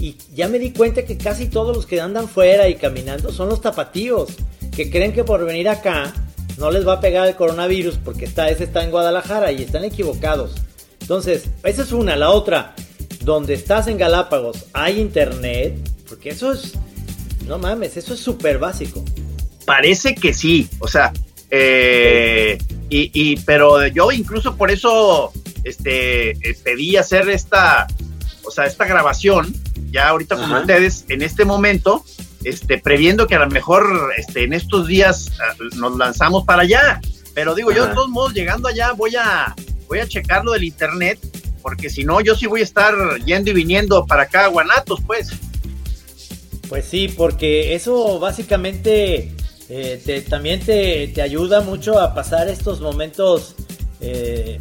[0.00, 3.48] Y ya me di cuenta que casi todos los que andan fuera y caminando son
[3.48, 4.30] los tapatíos,
[4.74, 6.12] que creen que por venir acá
[6.58, 9.84] no les va a pegar el coronavirus porque está, ese está en Guadalajara y están
[9.84, 10.54] equivocados.
[11.00, 12.16] Entonces, esa es una.
[12.16, 12.74] La otra,
[13.24, 15.76] donde estás en Galápagos, hay internet,
[16.08, 16.74] porque eso es,
[17.46, 19.04] no mames, eso es súper básico.
[19.64, 21.12] Parece que sí, o sea,
[21.50, 22.58] eh,
[22.88, 25.32] y, pero yo incluso por eso
[25.64, 27.86] este, eh, pedí hacer esta,
[28.44, 29.54] o sea, esta grabación,
[29.90, 32.04] ya ahorita con ustedes, en este momento,
[32.44, 37.00] este, previendo que a lo mejor este, en estos días ah, nos lanzamos para allá.
[37.34, 39.54] Pero digo, yo de todos modos, llegando allá, voy a,
[39.88, 41.18] voy a checar lo del internet,
[41.62, 42.94] porque si no, yo sí voy a estar
[43.24, 45.30] yendo y viniendo para acá a Guanatos, pues.
[46.68, 49.32] Pues sí, porque eso básicamente
[49.68, 53.54] eh, también te, ayuda mucho a pasar estos momentos.
[54.00, 54.60] Eh,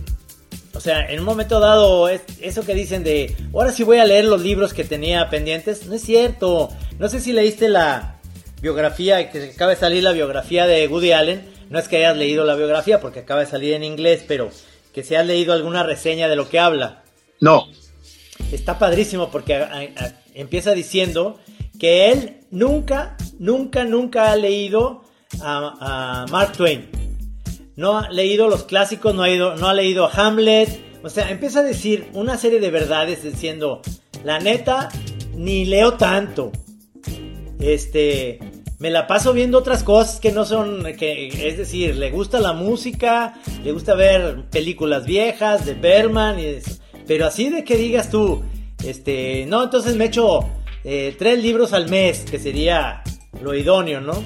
[0.73, 4.25] o sea, en un momento dado, eso que dicen de ahora sí voy a leer
[4.25, 6.69] los libros que tenía pendientes, no es cierto.
[6.97, 8.21] No sé si leíste la
[8.61, 11.49] biografía, que acaba de salir la biografía de Woody Allen.
[11.69, 14.49] No es que hayas leído la biografía porque acaba de salir en inglés, pero
[14.93, 17.03] que se has leído alguna reseña de lo que habla.
[17.39, 17.67] No.
[18.51, 19.65] Está padrísimo porque
[20.33, 21.39] empieza diciendo
[21.79, 25.03] que él nunca, nunca, nunca ha leído
[25.41, 26.89] a, Mark Twain.
[27.75, 31.01] No ha leído los clásicos, no ha, ido, no ha leído a Hamlet.
[31.03, 33.81] O sea, empieza a decir una serie de verdades diciendo,
[34.23, 34.89] la neta,
[35.35, 36.51] ni leo tanto.
[37.59, 38.39] Este,
[38.81, 42.53] me la paso viendo otras cosas que no son, que, es decir, le gusta la
[42.53, 46.79] música, le gusta ver películas viejas de Berman y eso.
[47.05, 48.41] Pero así de que digas tú,
[48.83, 50.49] este, no, entonces me echo
[50.83, 53.03] eh, tres libros al mes, que sería
[53.39, 54.23] lo idóneo, ¿no?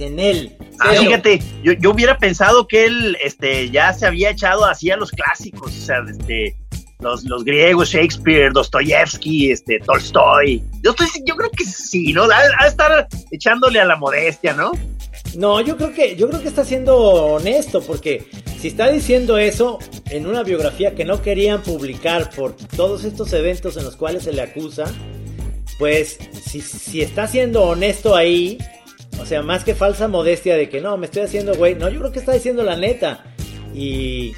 [0.00, 0.56] en él.
[0.80, 4.96] Ah, fíjate, yo, yo, hubiera pensado que él este, ya se había echado así a
[4.96, 6.56] los clásicos, o sea, este,
[7.00, 10.62] los, los griegos, Shakespeare, Dostoyevsky, este, Tolstoy.
[10.82, 12.24] Yo, estoy, yo creo que sí, ¿no?
[12.24, 14.72] A, estar echándole a la modestia, ¿no?
[15.36, 18.26] No, yo creo que, yo creo que está siendo honesto, porque
[18.60, 19.78] si está diciendo eso
[20.10, 24.32] en una biografía que no querían publicar por todos estos eventos en los cuales se
[24.32, 24.84] le acusa,
[25.78, 28.58] pues si, si está siendo honesto ahí,
[29.20, 31.98] o sea, más que falsa modestia de que no, me estoy haciendo güey, no, yo
[32.00, 33.24] creo que está diciendo la neta.
[33.74, 34.34] Y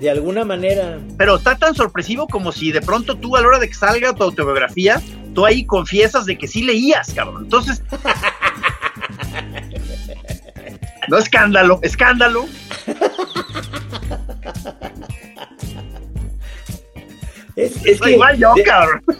[0.00, 0.98] de alguna manera.
[1.18, 4.14] Pero está tan sorpresivo como si de pronto tú a la hora de que salga
[4.14, 5.00] tu autobiografía,
[5.34, 7.44] tú ahí confiesas de que sí leías, cabrón.
[7.44, 7.82] Entonces.
[11.08, 12.46] no escándalo, escándalo.
[17.56, 19.02] Es, es que, igual yo, cabrón.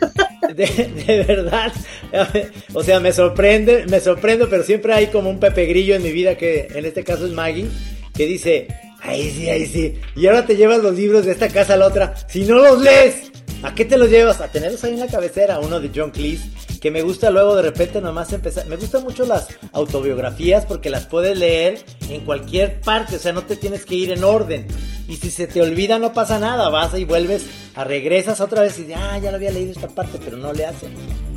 [0.55, 1.73] De, verdad,
[2.75, 6.11] o sea, me sorprende, me sorprendo, pero siempre hay como un Pepe Grillo en mi
[6.11, 7.69] vida que en este caso es Maggie,
[8.15, 8.67] que dice,
[9.03, 9.95] Ahí sí, ahí sí.
[10.17, 12.15] Y ahora te llevas los libros de esta casa a la otra.
[12.29, 13.33] Si no los lees,
[13.63, 14.41] ¿a qué te los llevas?
[14.41, 15.59] A tenerlos ahí en la cabecera.
[15.59, 18.67] Uno de John Cleese, que me gusta luego de repente nomás empezar.
[18.67, 23.17] Me gustan mucho las autobiografías porque las puedes leer en cualquier parte.
[23.17, 24.67] O sea, no te tienes que ir en orden.
[25.11, 26.69] Y si se te olvida, no pasa nada.
[26.69, 27.45] Vas y vuelves,
[27.75, 30.53] a regresas otra vez y dices, ah, ya lo había leído esta parte, pero no
[30.53, 30.95] le hacen.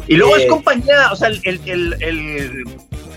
[0.07, 2.63] Y luego es eh, compañía, o sea, el, el, el,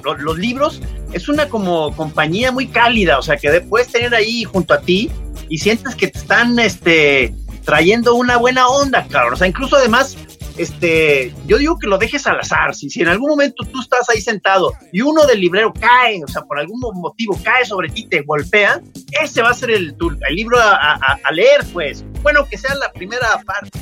[0.03, 0.81] los, libros
[1.13, 5.11] es una como compañía muy cálida, o sea, que puedes tener ahí junto a ti
[5.51, 9.35] y sientes que te están este, trayendo una buena onda, claro.
[9.35, 10.17] O sea, incluso además,
[10.59, 12.75] este, yo digo que lo dejes al azar.
[12.75, 16.29] Si, si en algún momento tú estás ahí sentado y uno del librero cae, o
[16.29, 18.81] sea, por algún motivo cae sobre ti, te golpea,
[19.23, 19.97] ese va a ser el,
[20.29, 22.05] el libro a, a leer, pues.
[22.23, 23.79] Bueno, que sea la primera parte.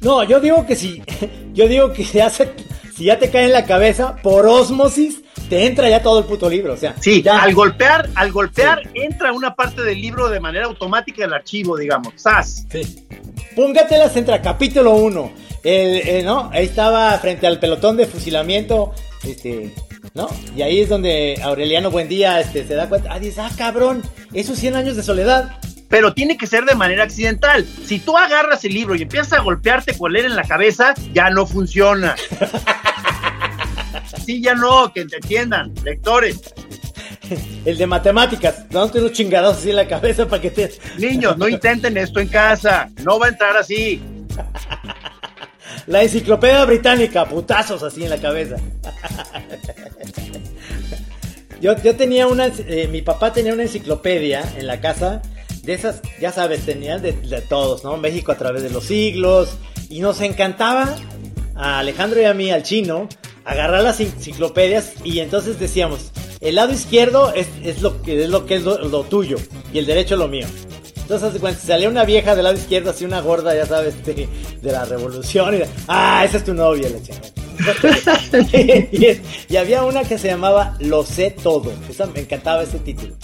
[0.00, 1.02] No, yo digo que si,
[1.52, 2.54] yo digo que se hace
[2.98, 6.50] si ya te cae en la cabeza, por osmosis, te entra ya todo el puto
[6.50, 6.72] libro.
[6.72, 11.24] O sea, sí, al golpear, al golpear, entra una parte del libro de manera automática
[11.24, 12.14] el archivo, digamos.
[12.16, 12.66] ¡Sas!
[12.68, 13.06] Sí.
[13.54, 15.30] Póngatelas entra capítulo 1.
[16.24, 16.50] ¿No?
[16.52, 18.92] Ahí estaba frente al pelotón de fusilamiento,
[19.24, 19.74] este,
[20.14, 20.28] ¿no?
[20.56, 24.58] Y ahí es donde Aureliano Buendía este, se da cuenta, ah, dice, ah, cabrón, esos
[24.58, 27.66] 100 años de soledad pero tiene que ser de manera accidental.
[27.84, 31.30] Si tú agarras el libro y empiezas a golpearte con él en la cabeza, ya
[31.30, 32.14] no funciona.
[34.24, 36.54] Sí, ya no, que te entiendan, lectores.
[37.64, 40.70] El de matemáticas, no unos chingados así en la cabeza para que te.
[40.98, 44.02] Niños, no intenten esto en casa, no va a entrar así.
[45.88, 48.56] La enciclopedia británica, putazos así en la cabeza.
[51.60, 55.22] Yo, yo tenía una, eh, mi papá tenía una enciclopedia en la casa
[55.64, 57.12] de esas, ya sabes, tenían de,
[57.48, 57.96] todos, ¿no?
[57.96, 59.58] México a través de los siglos.
[59.88, 60.94] Y nos encantaba
[61.56, 63.08] a Alejandro y a mí, al chino,
[63.44, 67.48] agarrar las enciclopedias y entonces decíamos, el lado izquierdo es,
[67.82, 69.38] lo que es lo que es lo, tuyo
[69.72, 70.46] y el derecho lo mío.
[71.08, 74.28] Entonces, cuando salía una vieja del lado izquierdo, así una gorda, ya sabes, de,
[74.62, 76.98] la revolución, y ah, esa es tu novia, la
[78.52, 81.72] y, y había una que se llamaba Lo sé todo.
[81.88, 83.16] Esa, me encantaba ese título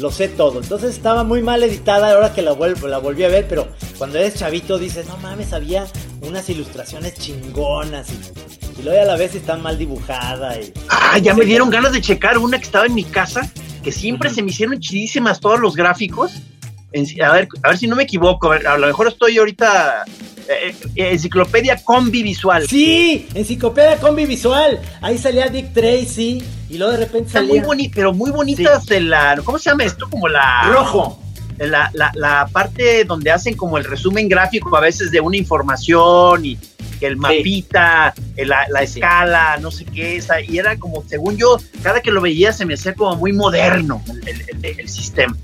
[0.00, 0.60] lo sé todo.
[0.60, 4.18] Entonces estaba muy mal editada ahora que la, vuelvo, la volví a ver, pero cuando
[4.18, 5.86] eres chavito dices, no mames, había
[6.22, 10.58] unas ilustraciones chingonas y, luego a la vez están mal dibujada.
[10.58, 13.50] Y, ah, ya me dieron ganas de checar una que estaba en mi casa,
[13.82, 16.32] que siempre se me hicieron chidísimas todos los gráficos.
[17.22, 20.04] A, ver, a ver si no me equivoco, a lo mejor estoy ahorita
[20.48, 22.66] eh, eh, enciclopedia Combi Visual.
[22.66, 24.80] Sí, Enciclopedia Combi Visual.
[25.00, 27.50] Ahí salía Dick Tracy y luego de repente salía.
[27.50, 29.40] muy bonito, pero muy bonitas la.
[29.44, 30.10] ¿Cómo se llama esto?
[30.10, 30.62] Como la.
[30.72, 31.22] Rojo.
[31.58, 36.58] La, la, parte donde hacen como el resumen gráfico a veces de una información y
[37.02, 42.00] el mapita, eh, la, escala, no sé qué, esa, y era como, según yo, cada
[42.00, 44.02] que lo veía se me hacía como muy moderno
[44.62, 45.36] el sistema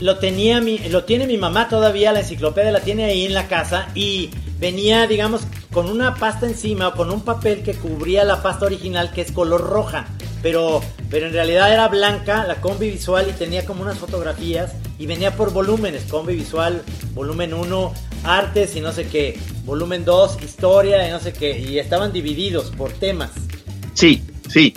[0.00, 3.48] lo tenía mi, lo tiene mi mamá todavía, la enciclopedia la tiene ahí en la
[3.48, 8.42] casa y venía, digamos, con una pasta encima o con un papel que cubría la
[8.42, 10.06] pasta original que es color roja,
[10.42, 10.80] pero,
[11.10, 15.36] pero en realidad era blanca, la combi visual y tenía como unas fotografías y venía
[15.36, 16.82] por volúmenes, combi visual,
[17.14, 17.94] volumen 1,
[18.24, 22.70] artes y no sé qué, volumen 2, historia y no sé qué, y estaban divididos
[22.70, 23.30] por temas.
[23.94, 24.74] Sí, sí.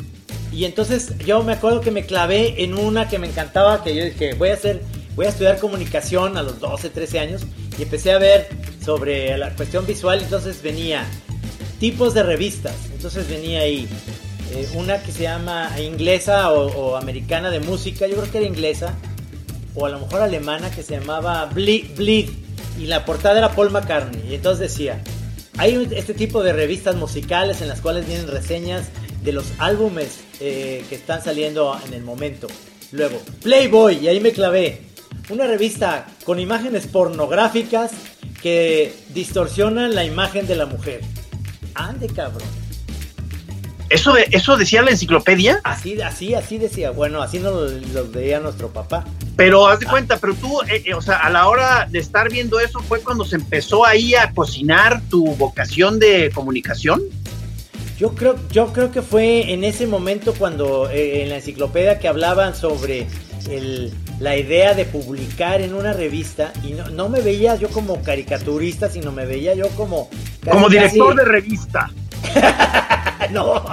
[0.52, 4.04] Y entonces yo me acuerdo que me clavé en una que me encantaba, que yo
[4.04, 4.82] dije, voy a hacer
[5.16, 7.42] voy a estudiar comunicación a los 12, 13 años
[7.78, 8.48] y empecé a ver
[8.84, 10.22] sobre la cuestión visual.
[10.22, 11.06] Entonces venía
[11.80, 12.76] tipos de revistas.
[12.94, 13.88] Entonces venía ahí
[14.54, 18.08] eh, una que se llama inglesa o, americana de música.
[18.08, 18.94] Yo creo que era inglesa.
[19.74, 21.96] O a lo mejor alemana que se llamaba Bleed.
[21.96, 22.30] Bleed
[22.80, 24.30] y la portada era Paul McCartney.
[24.30, 25.02] Y entonces decía,
[25.58, 28.90] hay este tipo de revistas musicales en las cuales vienen reseñas
[29.24, 32.48] de los álbumes eh, que están saliendo en el momento.
[32.92, 34.91] Luego, Playboy, y ahí me clavé.
[35.30, 37.92] Una revista con imágenes pornográficas
[38.42, 41.02] que distorsionan la imagen de la mujer.
[41.76, 42.48] Ande, cabrón.
[43.92, 45.60] ¿Eso, de, ¿Eso decía la enciclopedia?
[45.66, 46.92] Así, así, así decía.
[46.92, 49.06] Bueno, así nos lo, veía nuestro papá.
[49.36, 52.30] Pero haz de cuenta, pero tú, eh, eh, o sea, a la hora de estar
[52.30, 57.02] viendo eso fue cuando se empezó ahí a cocinar tu vocación de comunicación.
[58.00, 62.08] Yo creo, yo creo que fue en ese momento cuando eh, en la enciclopedia que
[62.08, 63.08] hablaban sobre
[63.50, 68.04] el, la idea de publicar en una revista y no, no, me veía yo como
[68.04, 70.10] caricaturista, sino me veía yo como...
[70.48, 71.90] como director de revista.
[73.32, 73.66] no,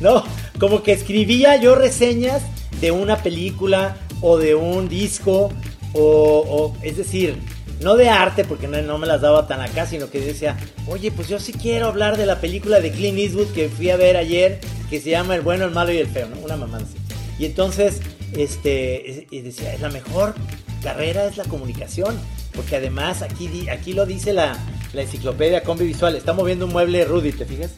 [0.00, 0.24] no,
[0.58, 2.42] como que escribía yo reseñas
[2.80, 5.52] de una película o de un disco
[5.92, 7.38] o, o es decir,
[7.80, 10.56] no de arte, porque no, me las daba tan acá, sino que decía,
[10.88, 13.96] oye, pues yo sí quiero hablar de la película de Clint Eastwood que fui a
[13.96, 14.58] ver ayer,
[14.90, 16.40] que se llama El bueno, el malo y el feo, ¿no?
[16.40, 16.96] Una mamá así.
[17.38, 18.00] Y entonces,
[18.36, 20.34] este, y decía, es la mejor
[20.82, 22.18] carrera es la comunicación,
[22.54, 24.56] porque además aquí, aquí lo dice la,
[24.92, 27.74] la enciclopedia Combi Visual, está moviendo un mueble Rudy, ¿te fijas?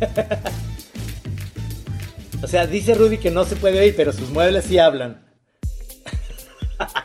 [2.42, 5.22] o sea, dice Rudy que no se puede oír, pero sus muebles sí hablan.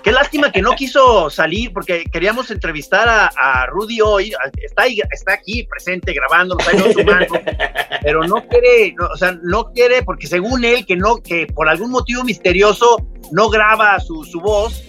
[0.04, 4.34] Qué lástima que no quiso salir porque queríamos entrevistar a, Rudy hoy.
[4.62, 6.58] Está, está aquí presente grabando,
[8.02, 11.92] pero no quiere, o sea, no quiere porque según él que no, que por algún
[11.92, 14.84] motivo misterioso no graba su, su voz.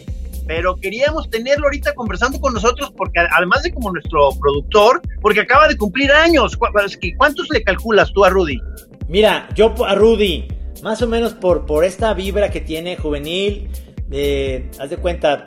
[0.45, 5.69] Pero queríamos tenerlo ahorita conversando con nosotros porque además de como nuestro productor, porque acaba
[5.69, 6.57] de cumplir años.
[6.57, 8.61] ¿Cuántos le calculas tú a Rudy?
[9.09, 10.49] Mira, yo a Rudy,
[10.83, 13.71] más o menos por, por esta vibra que tiene juvenil,
[14.11, 15.45] eh, haz de cuenta,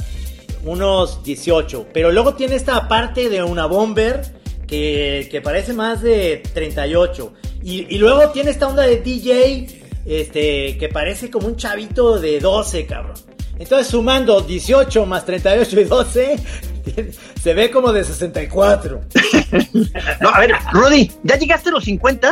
[0.64, 1.88] unos 18.
[1.94, 4.22] Pero luego tiene esta parte de una bomber
[4.68, 7.34] que, que parece más de 38.
[7.64, 12.40] Y, y, luego tiene esta onda de DJ este, que parece como un chavito de
[12.40, 13.16] 12, cabrón.
[13.58, 16.40] Entonces sumando 18 más 38 y 12,
[17.42, 19.02] se ve como de 64.
[20.22, 22.32] no, a ver, Rudy, ¿ya llegaste a los 50?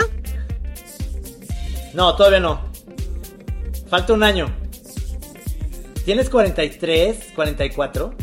[1.94, 2.62] No, todavía no.
[3.90, 4.54] Falta un año.
[6.06, 8.14] ¿Tienes 43, 44?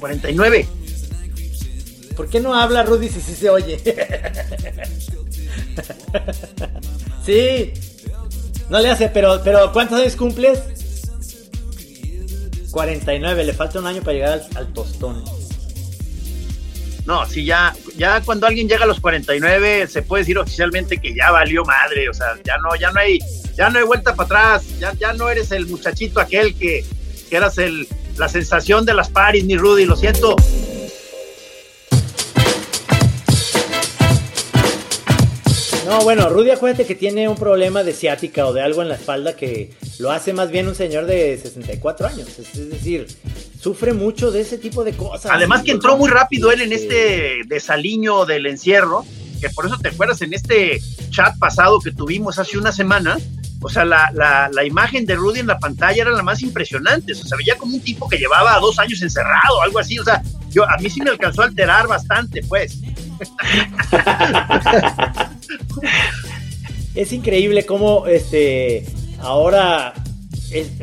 [0.00, 0.66] 49.
[2.16, 3.78] ¿Por qué no habla Rudy si sí se oye?
[7.26, 7.72] sí.
[8.68, 10.60] No le hace, pero, pero ¿cuántos años cumples?
[12.70, 15.22] 49, le falta un año para llegar al, tostón.
[17.04, 21.14] No, si ya, ya cuando alguien llega a los 49 se puede decir oficialmente que
[21.14, 23.18] ya valió madre, o sea, ya no, ya no hay,
[23.54, 26.84] ya no hay vuelta para atrás, ya, ya no eres el muchachito aquel que,
[27.28, 30.36] que eras el, la sensación de las paris, ni Rudy, lo siento.
[35.92, 38.94] No, bueno, Rudy, acuérdate que tiene un problema de ciática o de algo en la
[38.94, 42.30] espalda que lo hace más bien un señor de 64 años.
[42.38, 43.06] Es, decir,
[43.60, 45.30] sufre mucho de ese tipo de cosas.
[45.30, 49.04] Además que entró muy rápido él en este desaliño del encierro,
[49.38, 50.80] que por eso te acuerdas en este
[51.10, 53.18] chat pasado que tuvimos hace una semana,
[53.60, 57.12] o sea, la, la, imagen de Rudy en la pantalla era la más impresionante.
[57.12, 59.98] O sea, se veía como un tipo que llevaba dos años encerrado, algo así.
[59.98, 62.78] O sea, yo, a mí sí me alcanzó a alterar bastante, pues.
[66.94, 68.84] es increíble cómo este
[69.20, 69.94] ahora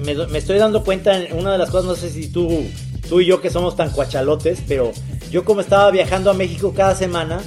[0.02, 2.66] me, estoy dando cuenta en una de las cosas, no sé si tú,
[3.08, 4.92] tú y yo que somos tan cuachalotes, pero
[5.30, 7.42] yo como estaba viajando a México cada semana,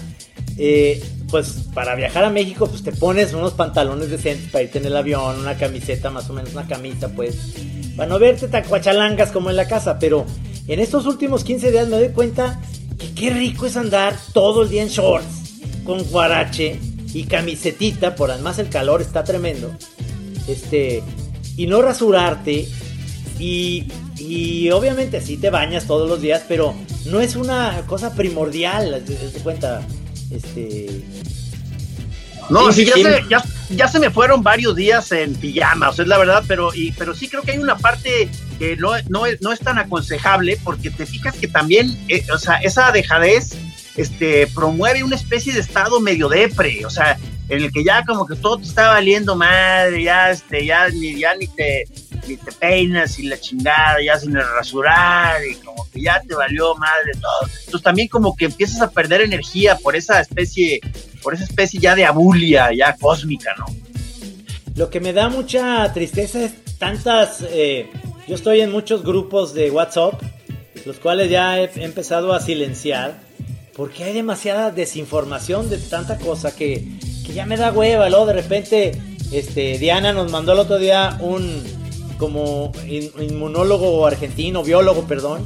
[0.56, 4.86] eh, pues para viajar a México, pues te pones unos pantalones decentes para irte en
[4.86, 7.54] el avión, una camiseta, más o menos una camisa, pues,
[7.96, 9.98] para no verte tan cuachalangas como en la casa.
[9.98, 10.26] Pero
[10.68, 12.60] en estos últimos 15 días me doy cuenta
[12.98, 16.78] que qué rico es andar todo el día en shorts, con guarache
[17.12, 19.76] y camisetita, por además el calor está tremendo.
[20.48, 21.02] Este,
[21.56, 22.68] y no rasurarte.
[23.38, 23.88] Y,
[24.18, 26.74] y obviamente sí te bañas todos los días, pero
[27.06, 29.82] no es una cosa primordial, te cuenta
[30.30, 31.02] este.
[32.50, 32.84] No, sí,
[33.70, 36.92] ya, se, me fueron varios días en pijama, o sea, es la verdad, pero, y,
[36.92, 41.06] pero sí creo que hay una parte que no, no, es tan aconsejable, porque te
[41.06, 43.56] fijas que también, eh, o sea, esa dejadez
[43.96, 47.18] este, promueve una especie de estado medio depre, o sea,
[47.48, 51.18] en el que ya como que todo te está valiendo madre, ya, este, ya, ni,
[51.18, 51.84] ya ni te,
[52.26, 56.74] ni te peinas y la chingada, ya sin rasurar y como que ya te valió
[56.76, 57.50] madre todo.
[57.64, 60.80] Entonces también como que empiezas a perder energía por esa especie,
[61.22, 63.66] por esa especie ya de abulia, ya cósmica, ¿no?
[64.74, 67.90] Lo que me da mucha tristeza es tantas, eh,
[68.26, 70.14] yo estoy en muchos grupos de WhatsApp,
[70.86, 73.20] los cuales ya he, empezado a silenciar,
[73.74, 76.86] porque hay demasiada desinformación de tanta cosa que,
[77.24, 78.92] que ya me da hueva, luego de repente
[79.32, 81.62] este, Diana nos mandó el otro día un
[82.18, 85.44] como inmunólogo argentino, biólogo, perdón,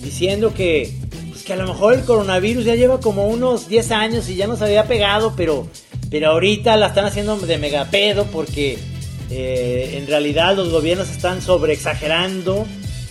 [0.00, 0.94] diciendo que
[1.30, 4.46] pues que a lo mejor el coronavirus ya lleva como unos 10 años y ya
[4.46, 5.66] nos había pegado, pero
[6.10, 8.78] pero ahorita la están haciendo de megapedo porque
[9.30, 12.64] eh, en realidad los gobiernos están sobre exagerando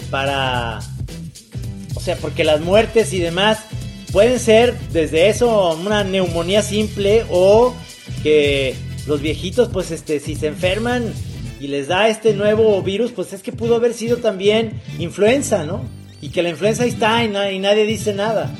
[0.09, 0.79] para
[1.95, 3.59] o sea, porque las muertes y demás
[4.13, 7.73] pueden ser desde eso una neumonía simple o
[8.21, 8.75] que
[9.07, 11.11] los viejitos pues este si se enferman
[11.59, 15.83] y les da este nuevo virus pues es que pudo haber sido también influenza, ¿no?
[16.21, 18.53] Y que la influenza está y, nadie dice nada.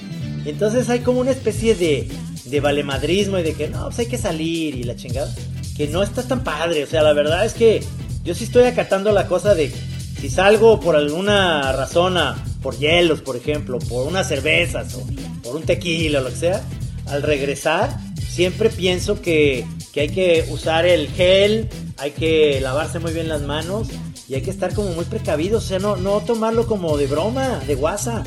[0.46, 2.10] Entonces hay como una especie de,
[2.46, 5.34] de valemadrismo y de que no, pues hay que salir y la chingada.
[5.78, 7.82] Que no está tan padre, o sea, la verdad es que
[8.24, 9.72] yo sí estoy acatando la cosa de
[10.20, 12.18] si salgo por alguna razón
[12.64, 15.06] por hielos, por ejemplo, por unas cervezas o
[15.44, 16.64] por un tequila o lo que sea,
[17.06, 17.96] al regresar
[18.34, 23.90] siempre pienso que, hay que usar el gel, hay que lavarse muy bien las manos
[24.28, 27.60] y hay que estar como muy precavidos, o sea, no, no tomarlo como de broma,
[27.68, 28.24] de guasa.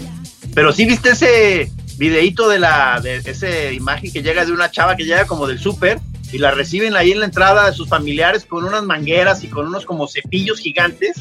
[0.55, 4.97] Pero sí viste ese videíto de la de esa imagen que llega de una chava
[4.97, 5.99] que llega como del súper
[6.31, 9.67] y la reciben ahí en la entrada de sus familiares con unas mangueras y con
[9.67, 11.17] unos como cepillos gigantes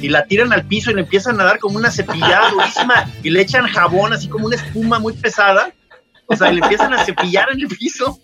[0.00, 3.30] y la tiran al piso y le empiezan a dar como una cepillada durísima y
[3.30, 5.72] le echan jabón así como una espuma muy pesada.
[6.26, 8.20] O sea, le empiezan a cepillar en el piso.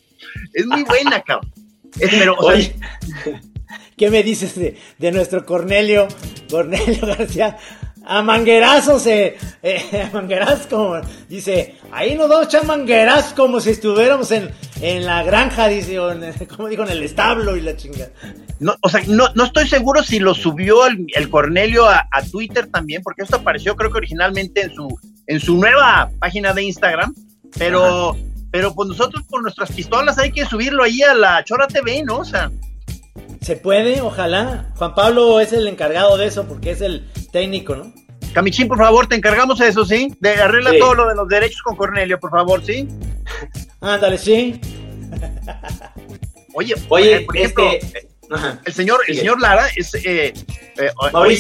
[0.53, 1.53] Es muy buena, cabrón.
[1.99, 2.37] pero,
[3.97, 6.07] ¿Qué me dices de, de, nuestro Cornelio?
[6.51, 7.57] Cornelio García.
[8.09, 13.59] A manguerazos, eh, eh a manguerazos como, dice, ahí nos vamos a echar manguerazos como
[13.59, 14.51] si estuviéramos en,
[14.81, 18.11] en la granja, dice, o en, como digo, en el establo y la chinga.
[18.59, 22.23] No, o sea, no, no estoy seguro si lo subió el, el Cornelio a, a,
[22.23, 26.63] Twitter también, porque esto apareció creo que originalmente en su, en su nueva página de
[26.63, 27.15] Instagram,
[27.59, 28.17] pero,
[28.51, 32.19] pero pues nosotros con nuestras pistolas hay que subirlo ahí a la Chora TV, ¿no?
[32.19, 32.51] O sea.
[33.41, 34.73] Se puede, ojalá.
[34.77, 37.93] Juan Pablo es el encargado de eso porque es el técnico, ¿no?
[38.33, 40.15] Camichín, por favor, te encargamos eso, ¿sí?
[40.21, 42.89] De arregla todo lo de los derechos con Cornelio, por favor, ¿sí?
[43.81, 44.61] Ándale, sí.
[46.55, 48.09] Oye, Oye, por ejemplo, este,
[48.65, 50.33] el señor, el señor Lara es eh,
[50.77, 50.91] eh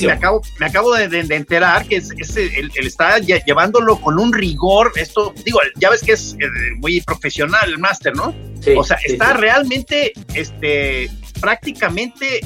[0.02, 4.92] me acabo, me acabo de, enterar que es, él, está llevándolo con un rigor.
[4.96, 6.46] Esto, digo, ya ves que es eh,
[6.78, 8.34] muy profesional el máster, ¿no?
[8.76, 11.10] o sea, está realmente, este,
[11.40, 12.40] prácticamente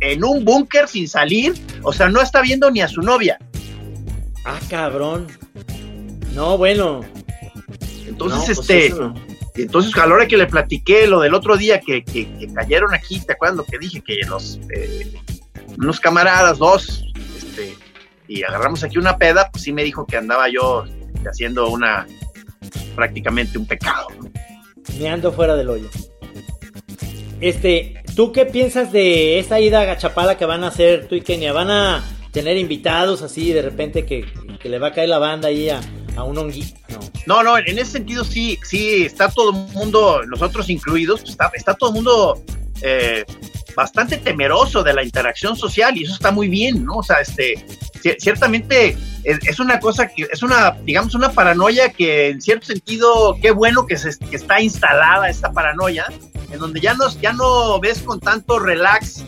[0.00, 1.54] en un búnker sin salir.
[1.82, 3.38] O sea, no está viendo ni a su novia.
[4.44, 5.28] Ah, cabrón.
[6.34, 7.00] No, bueno.
[8.06, 9.31] Entonces, pues este.
[9.54, 12.04] Entonces, a la hora que le platiqué lo del otro día que,
[12.54, 14.02] cayeron aquí, ¿te acuerdas lo que dije?
[14.02, 15.12] Que los eh,
[15.76, 17.04] unos camaradas, dos,
[17.36, 17.76] este,
[18.28, 20.84] y agarramos aquí una peda, pues sí me dijo que andaba yo
[21.26, 22.06] haciendo una
[22.94, 24.08] prácticamente un pecado.
[24.98, 25.88] Me ando fuera del hoyo.
[27.40, 31.20] Este, ¿tú qué piensas de esa ida a Gachapala que van a hacer tú y
[31.20, 31.52] Kenia?
[31.52, 34.24] ¿Van a tener invitados así de repente que,
[34.60, 35.80] que le va a caer la banda ahí a,
[36.16, 36.80] a un honguito.
[37.26, 37.42] No.
[37.42, 41.90] no, en ese sentido sí, sí, está todo el mundo, nosotros incluidos, está, está todo
[41.90, 42.42] el mundo
[42.80, 43.24] eh,
[43.76, 46.96] bastante temeroso de la interacción social y eso está muy bien, ¿no?
[46.96, 47.64] O sea, este,
[48.18, 53.50] ciertamente es, una cosa que es una, digamos, una paranoia que en cierto sentido, qué
[53.50, 56.06] bueno que, se, está instalada esta paranoia,
[56.50, 59.24] en donde ya no, ya no ves con tanto relax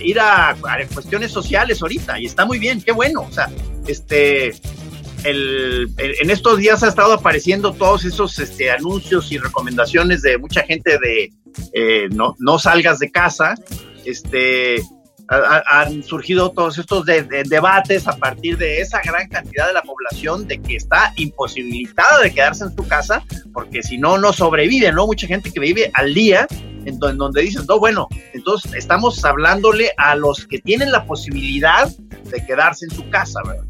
[0.00, 3.48] ir a, a, cuestiones sociales ahorita y está muy bien, qué bueno, o sea,
[3.86, 4.52] este,
[5.24, 10.62] el, en estos días ha estado apareciendo todos esos este, anuncios y recomendaciones de mucha
[10.62, 11.32] gente de
[11.72, 13.54] eh, no, no salgas de casa.
[14.04, 14.82] Este,
[15.28, 20.58] han surgido todos estos debates a partir de esa gran cantidad de la población de
[20.58, 25.06] que está imposibilitada de quedarse en su casa porque si no, no sobrevive, ¿no?
[25.06, 26.46] Mucha gente que vive al día
[26.86, 32.46] en, donde, dices, no, bueno, entonces estamos hablándole a los que tienen la posibilidad de
[32.46, 33.64] quedarse en su casa, ¿verdad?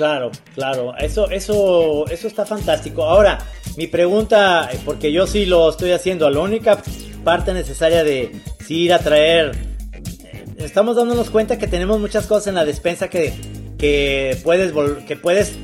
[0.00, 3.04] Claro, claro, eso, eso, eso está fantástico.
[3.04, 3.38] Ahora,
[3.76, 6.80] mi pregunta, porque yo sí lo estoy haciendo, la única
[7.22, 8.32] parte necesaria de
[8.66, 9.52] ir a traer,
[9.92, 13.34] eh, estamos dándonos cuenta que tenemos muchas cosas en la despensa que,
[13.76, 14.72] que puedes,
[15.06, 15.58] que puedes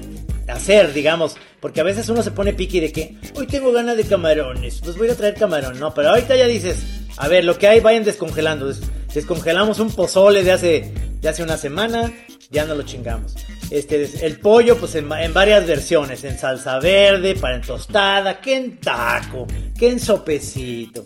[0.49, 4.05] hacer, digamos, porque a veces uno se pone piqui de que hoy tengo ganas de
[4.05, 6.84] camarones, pues voy a traer camarón, no, pero ahorita ya dices,
[7.16, 8.70] a ver, lo que hay vayan descongelando,
[9.14, 12.12] descongelamos un pozole de hace, de hace una semana,
[12.51, 13.34] ya no lo chingamos.
[13.71, 18.77] Este, el pollo, pues en, varias versiones, en salsa verde, para en tostada, que en
[18.79, 19.47] taco,
[19.77, 21.03] que en sopecito,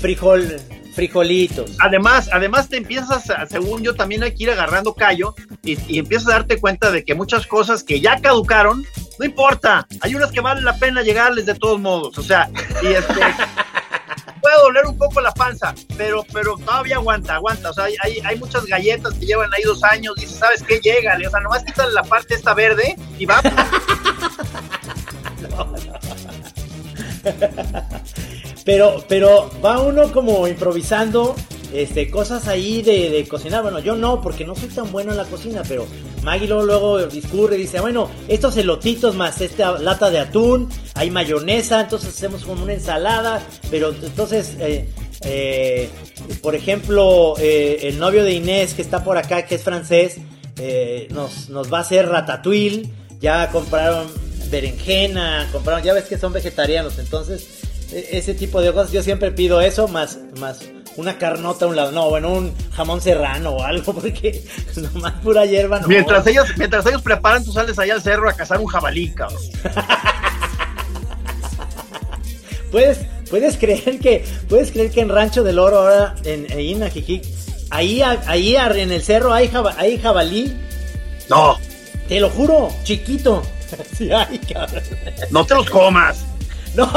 [0.00, 0.56] frijol,
[0.94, 1.76] frijolitos.
[1.80, 6.28] Además, además te empiezas, según yo, también hay que ir agarrando callo y, y, empiezas
[6.28, 8.84] a darte cuenta de que muchas cosas que ya caducaron,
[9.18, 12.50] no importa, hay unas que valen la pena llegarles de todos modos, o sea,
[12.82, 13.20] y este...
[14.62, 17.70] doler un poco la panza, pero, pero todavía aguanta, aguanta.
[17.70, 20.14] O sea, hay, hay muchas galletas que llevan ahí dos años.
[20.16, 20.80] Dice, ¿sabes qué?
[20.80, 23.40] Llega, o sea, nomás quítale la parte esta verde y va.
[28.64, 31.34] pero, pero va uno como improvisando
[31.74, 33.62] este, cosas ahí de, cocinar.
[33.62, 35.86] Bueno, yo no, porque no soy tan bueno en la cocina, pero
[36.22, 41.80] Maggie luego, discurre y dice, bueno, estos elotitos más esta lata de atún, hay mayonesa,
[41.80, 44.88] entonces hacemos como una ensalada, pero entonces, eh,
[45.24, 45.90] eh,
[46.40, 50.18] por ejemplo, eh, el novio de Inés que está por acá, que es francés,
[51.10, 52.88] nos, nos va a hacer ratatouille,
[53.20, 54.06] ya compraron
[54.48, 59.32] berenjena, compraron, ya ves que son vegetarianos, entonces e, ese tipo de cosas yo siempre
[59.32, 60.60] pido eso más más
[60.96, 64.44] una carnota a un lado, no, bueno, un jamón serrano o algo, porque
[64.76, 65.88] nomás pura hierba no.
[65.88, 69.40] Mientras ellos, mientras ellos preparan, tú sales allá al cerro a cazar un jabalí, cabrón.
[72.70, 72.98] puedes,
[73.30, 76.82] puedes creer que, puedes creer que en Rancho del Oro ahora, en, en
[77.70, 80.56] ahí, ahí en el cerro hay, hay jabalí.
[81.28, 81.58] No.
[82.08, 83.42] Te lo juro, chiquito.
[83.96, 84.82] sí hay, cabrón.
[85.30, 86.24] No te los comas.
[86.74, 86.90] No.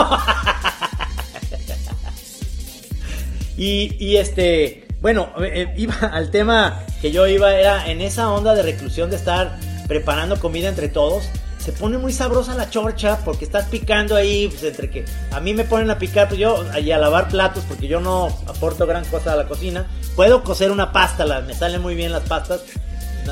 [3.58, 8.54] Y, este, bueno, eh, eh, iba al tema que yo iba, era en esa onda
[8.54, 11.26] de reclusión de estar preparando comida entre todos.
[11.58, 15.54] Se pone muy sabrosa la chorcha porque estás picando ahí, pues entre que a mí
[15.54, 19.04] me ponen a picar, pues yo, y a lavar platos porque yo no aporto gran
[19.06, 19.86] cosa a la cocina.
[20.16, 22.62] Puedo cocer una pasta, me salen muy bien las pastas,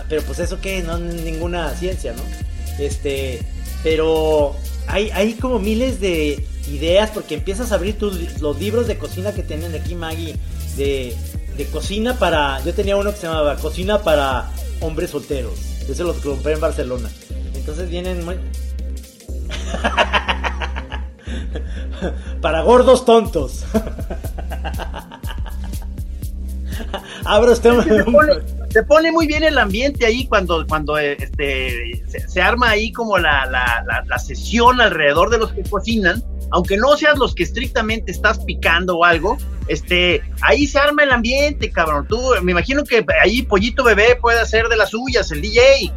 [0.09, 2.23] pero pues eso que no es ninguna ciencia, ¿no?
[2.77, 3.39] Este,
[3.83, 4.53] pero
[4.87, 9.33] hay, hay como miles de, ideas porque empiezas a abrir tus, los libros de cocina
[9.33, 10.35] que tienen aquí Maggie
[10.77, 11.15] de,
[11.57, 14.49] de cocina para yo tenía uno que se llamaba cocina para
[14.81, 17.09] hombres solteros ese lo compré en Barcelona.
[17.53, 18.35] Entonces vienen muy
[22.41, 23.63] para gordos tontos.
[27.23, 27.69] Abro este
[28.69, 33.45] se pone muy bien el ambiente ahí cuando, cuando este, se, arma ahí como la,
[33.45, 38.39] la, la, sesión alrededor de los que cocinan aunque no seas los que estrictamente estás
[38.39, 39.37] picando o algo,
[39.67, 42.07] este, ahí se arma el ambiente, cabrón.
[42.07, 45.91] Tú, me imagino que ahí Pollito Bebé puede hacer de las suyas, el DJ.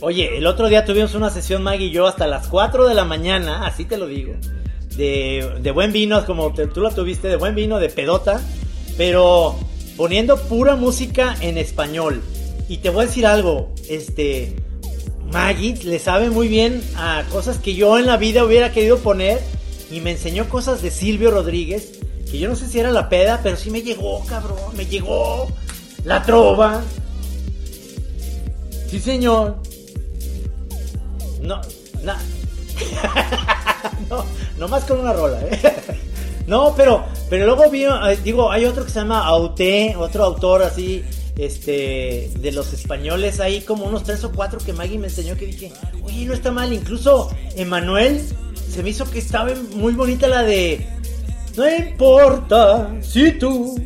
[0.00, 3.04] Oye, el otro día tuvimos una sesión Maggie y yo hasta las 4 de la
[3.04, 4.34] mañana, así te lo digo,
[4.96, 8.40] de, de buen vino, como tú lo tuviste, de buen vino, de pedota,
[8.96, 9.58] pero
[9.96, 12.22] poniendo pura música en español.
[12.68, 14.54] Y te voy a decir algo, este,
[15.30, 19.40] Maggie le sabe muy bien a cosas que yo en la vida hubiera querido poner
[19.90, 21.98] y me enseñó cosas de Silvio Rodríguez
[22.30, 25.48] que yo no sé si era la peda, pero sí me llegó, cabrón, me llegó
[26.04, 26.82] la trova.
[28.90, 29.56] Sí, señor.
[31.40, 31.60] No,
[32.02, 32.12] no,
[34.10, 34.24] no,
[34.58, 35.58] no más con una rola, ¿eh?
[36.46, 40.62] No, pero, pero luego vino, eh, digo, hay otro que se llama Auté, otro autor
[40.62, 41.04] así,
[41.38, 45.46] este, de los españoles, hay como unos tres o cuatro que Maggie me enseñó que
[45.46, 45.72] dije,
[46.02, 46.72] oye, no está mal.
[46.72, 48.20] Incluso Emanuel
[48.68, 50.84] se me hizo que estaba muy bonita la de,
[51.56, 53.80] no importa si tú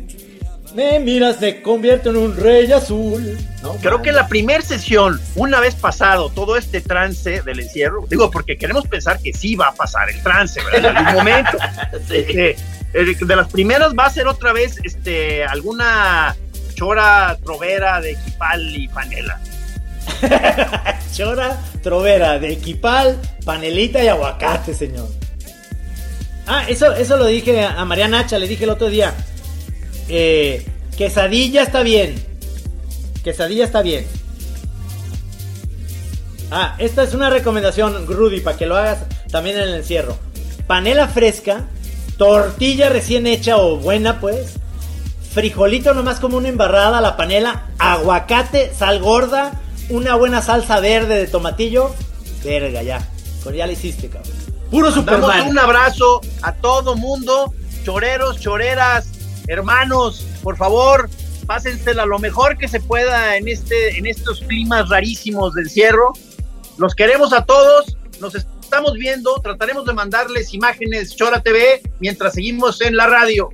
[0.73, 3.37] me miras, me convierto en un rey azul.
[3.81, 8.57] Creo que la primera sesión, una vez pasado todo este trance del encierro, digo, porque
[8.57, 10.91] queremos pensar que sí va a pasar el trance, ¿verdad?
[10.91, 11.57] En algún momento.
[11.93, 12.55] Este,
[12.93, 16.35] eh, de las primeras va a ser otra vez este, alguna
[16.83, 19.39] chora trovera de equipal y panela.
[21.15, 25.07] chora trovera de equipal, panelita y aguacate, señor.
[26.45, 29.13] Ah, eso, eso lo dije a María Nacha, le dije el otro día.
[30.09, 30.65] Eh,
[30.97, 32.15] quesadilla está bien.
[33.23, 34.05] Quesadilla está bien.
[36.51, 40.17] Ah, esta es una recomendación, Rudy, para que lo hagas también en el encierro.
[40.67, 41.63] Panela fresca,
[42.17, 44.59] tortilla recién hecha o buena, pues
[45.33, 49.59] frijolito nomás como una embarrada, la panela, aguacate, sal gorda,
[49.89, 51.93] una buena salsa verde de tomatillo.
[52.43, 53.07] Verga, ya.
[53.43, 54.31] Con ya le hiciste, cabrón.
[54.69, 55.49] Puro Superman.
[55.49, 57.53] un abrazo a todo mundo,
[57.83, 59.07] choreros, choreras,
[59.47, 61.09] hermanos, por favor,
[61.45, 66.13] pásensela lo mejor que se pueda en este en estos climas rarísimos de encierro.
[66.77, 72.81] Los queremos a todos, nos estamos viendo, trataremos de mandarles imágenes Chora TV mientras seguimos
[72.81, 73.49] en la radio.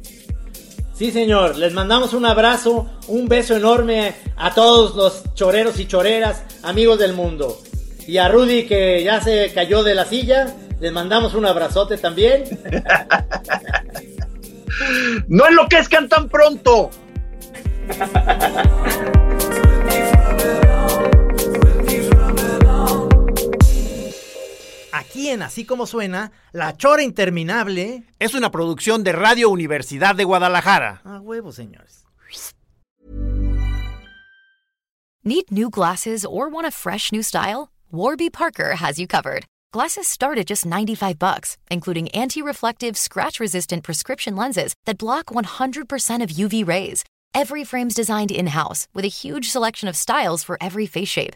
[1.00, 6.44] Sí, señor, les mandamos un abrazo, un beso enorme a todos los choreros y choreras,
[6.62, 7.58] amigos del mundo.
[8.06, 12.44] Y a Rudy que ya se cayó de la silla, les mandamos un abrazote también.
[15.30, 16.90] no enloquezcan tan pronto.
[24.92, 28.04] Aquí aquí en Así como suena, La Chora Interminable.
[28.20, 31.02] Es una producción de Radio Universidad de Guadalajara.
[31.04, 32.06] A huevo, señores.
[35.24, 37.70] Need new glasses or want a fresh new style?
[37.92, 39.46] Warby Parker has you covered.
[39.74, 46.30] Glasses start at just 95 bucks, including anti-reflective, scratch-resistant prescription lenses that block 100% of
[46.30, 47.04] UV rays.
[47.34, 51.36] Every frame's designed in-house with a huge selection of styles for every face shape.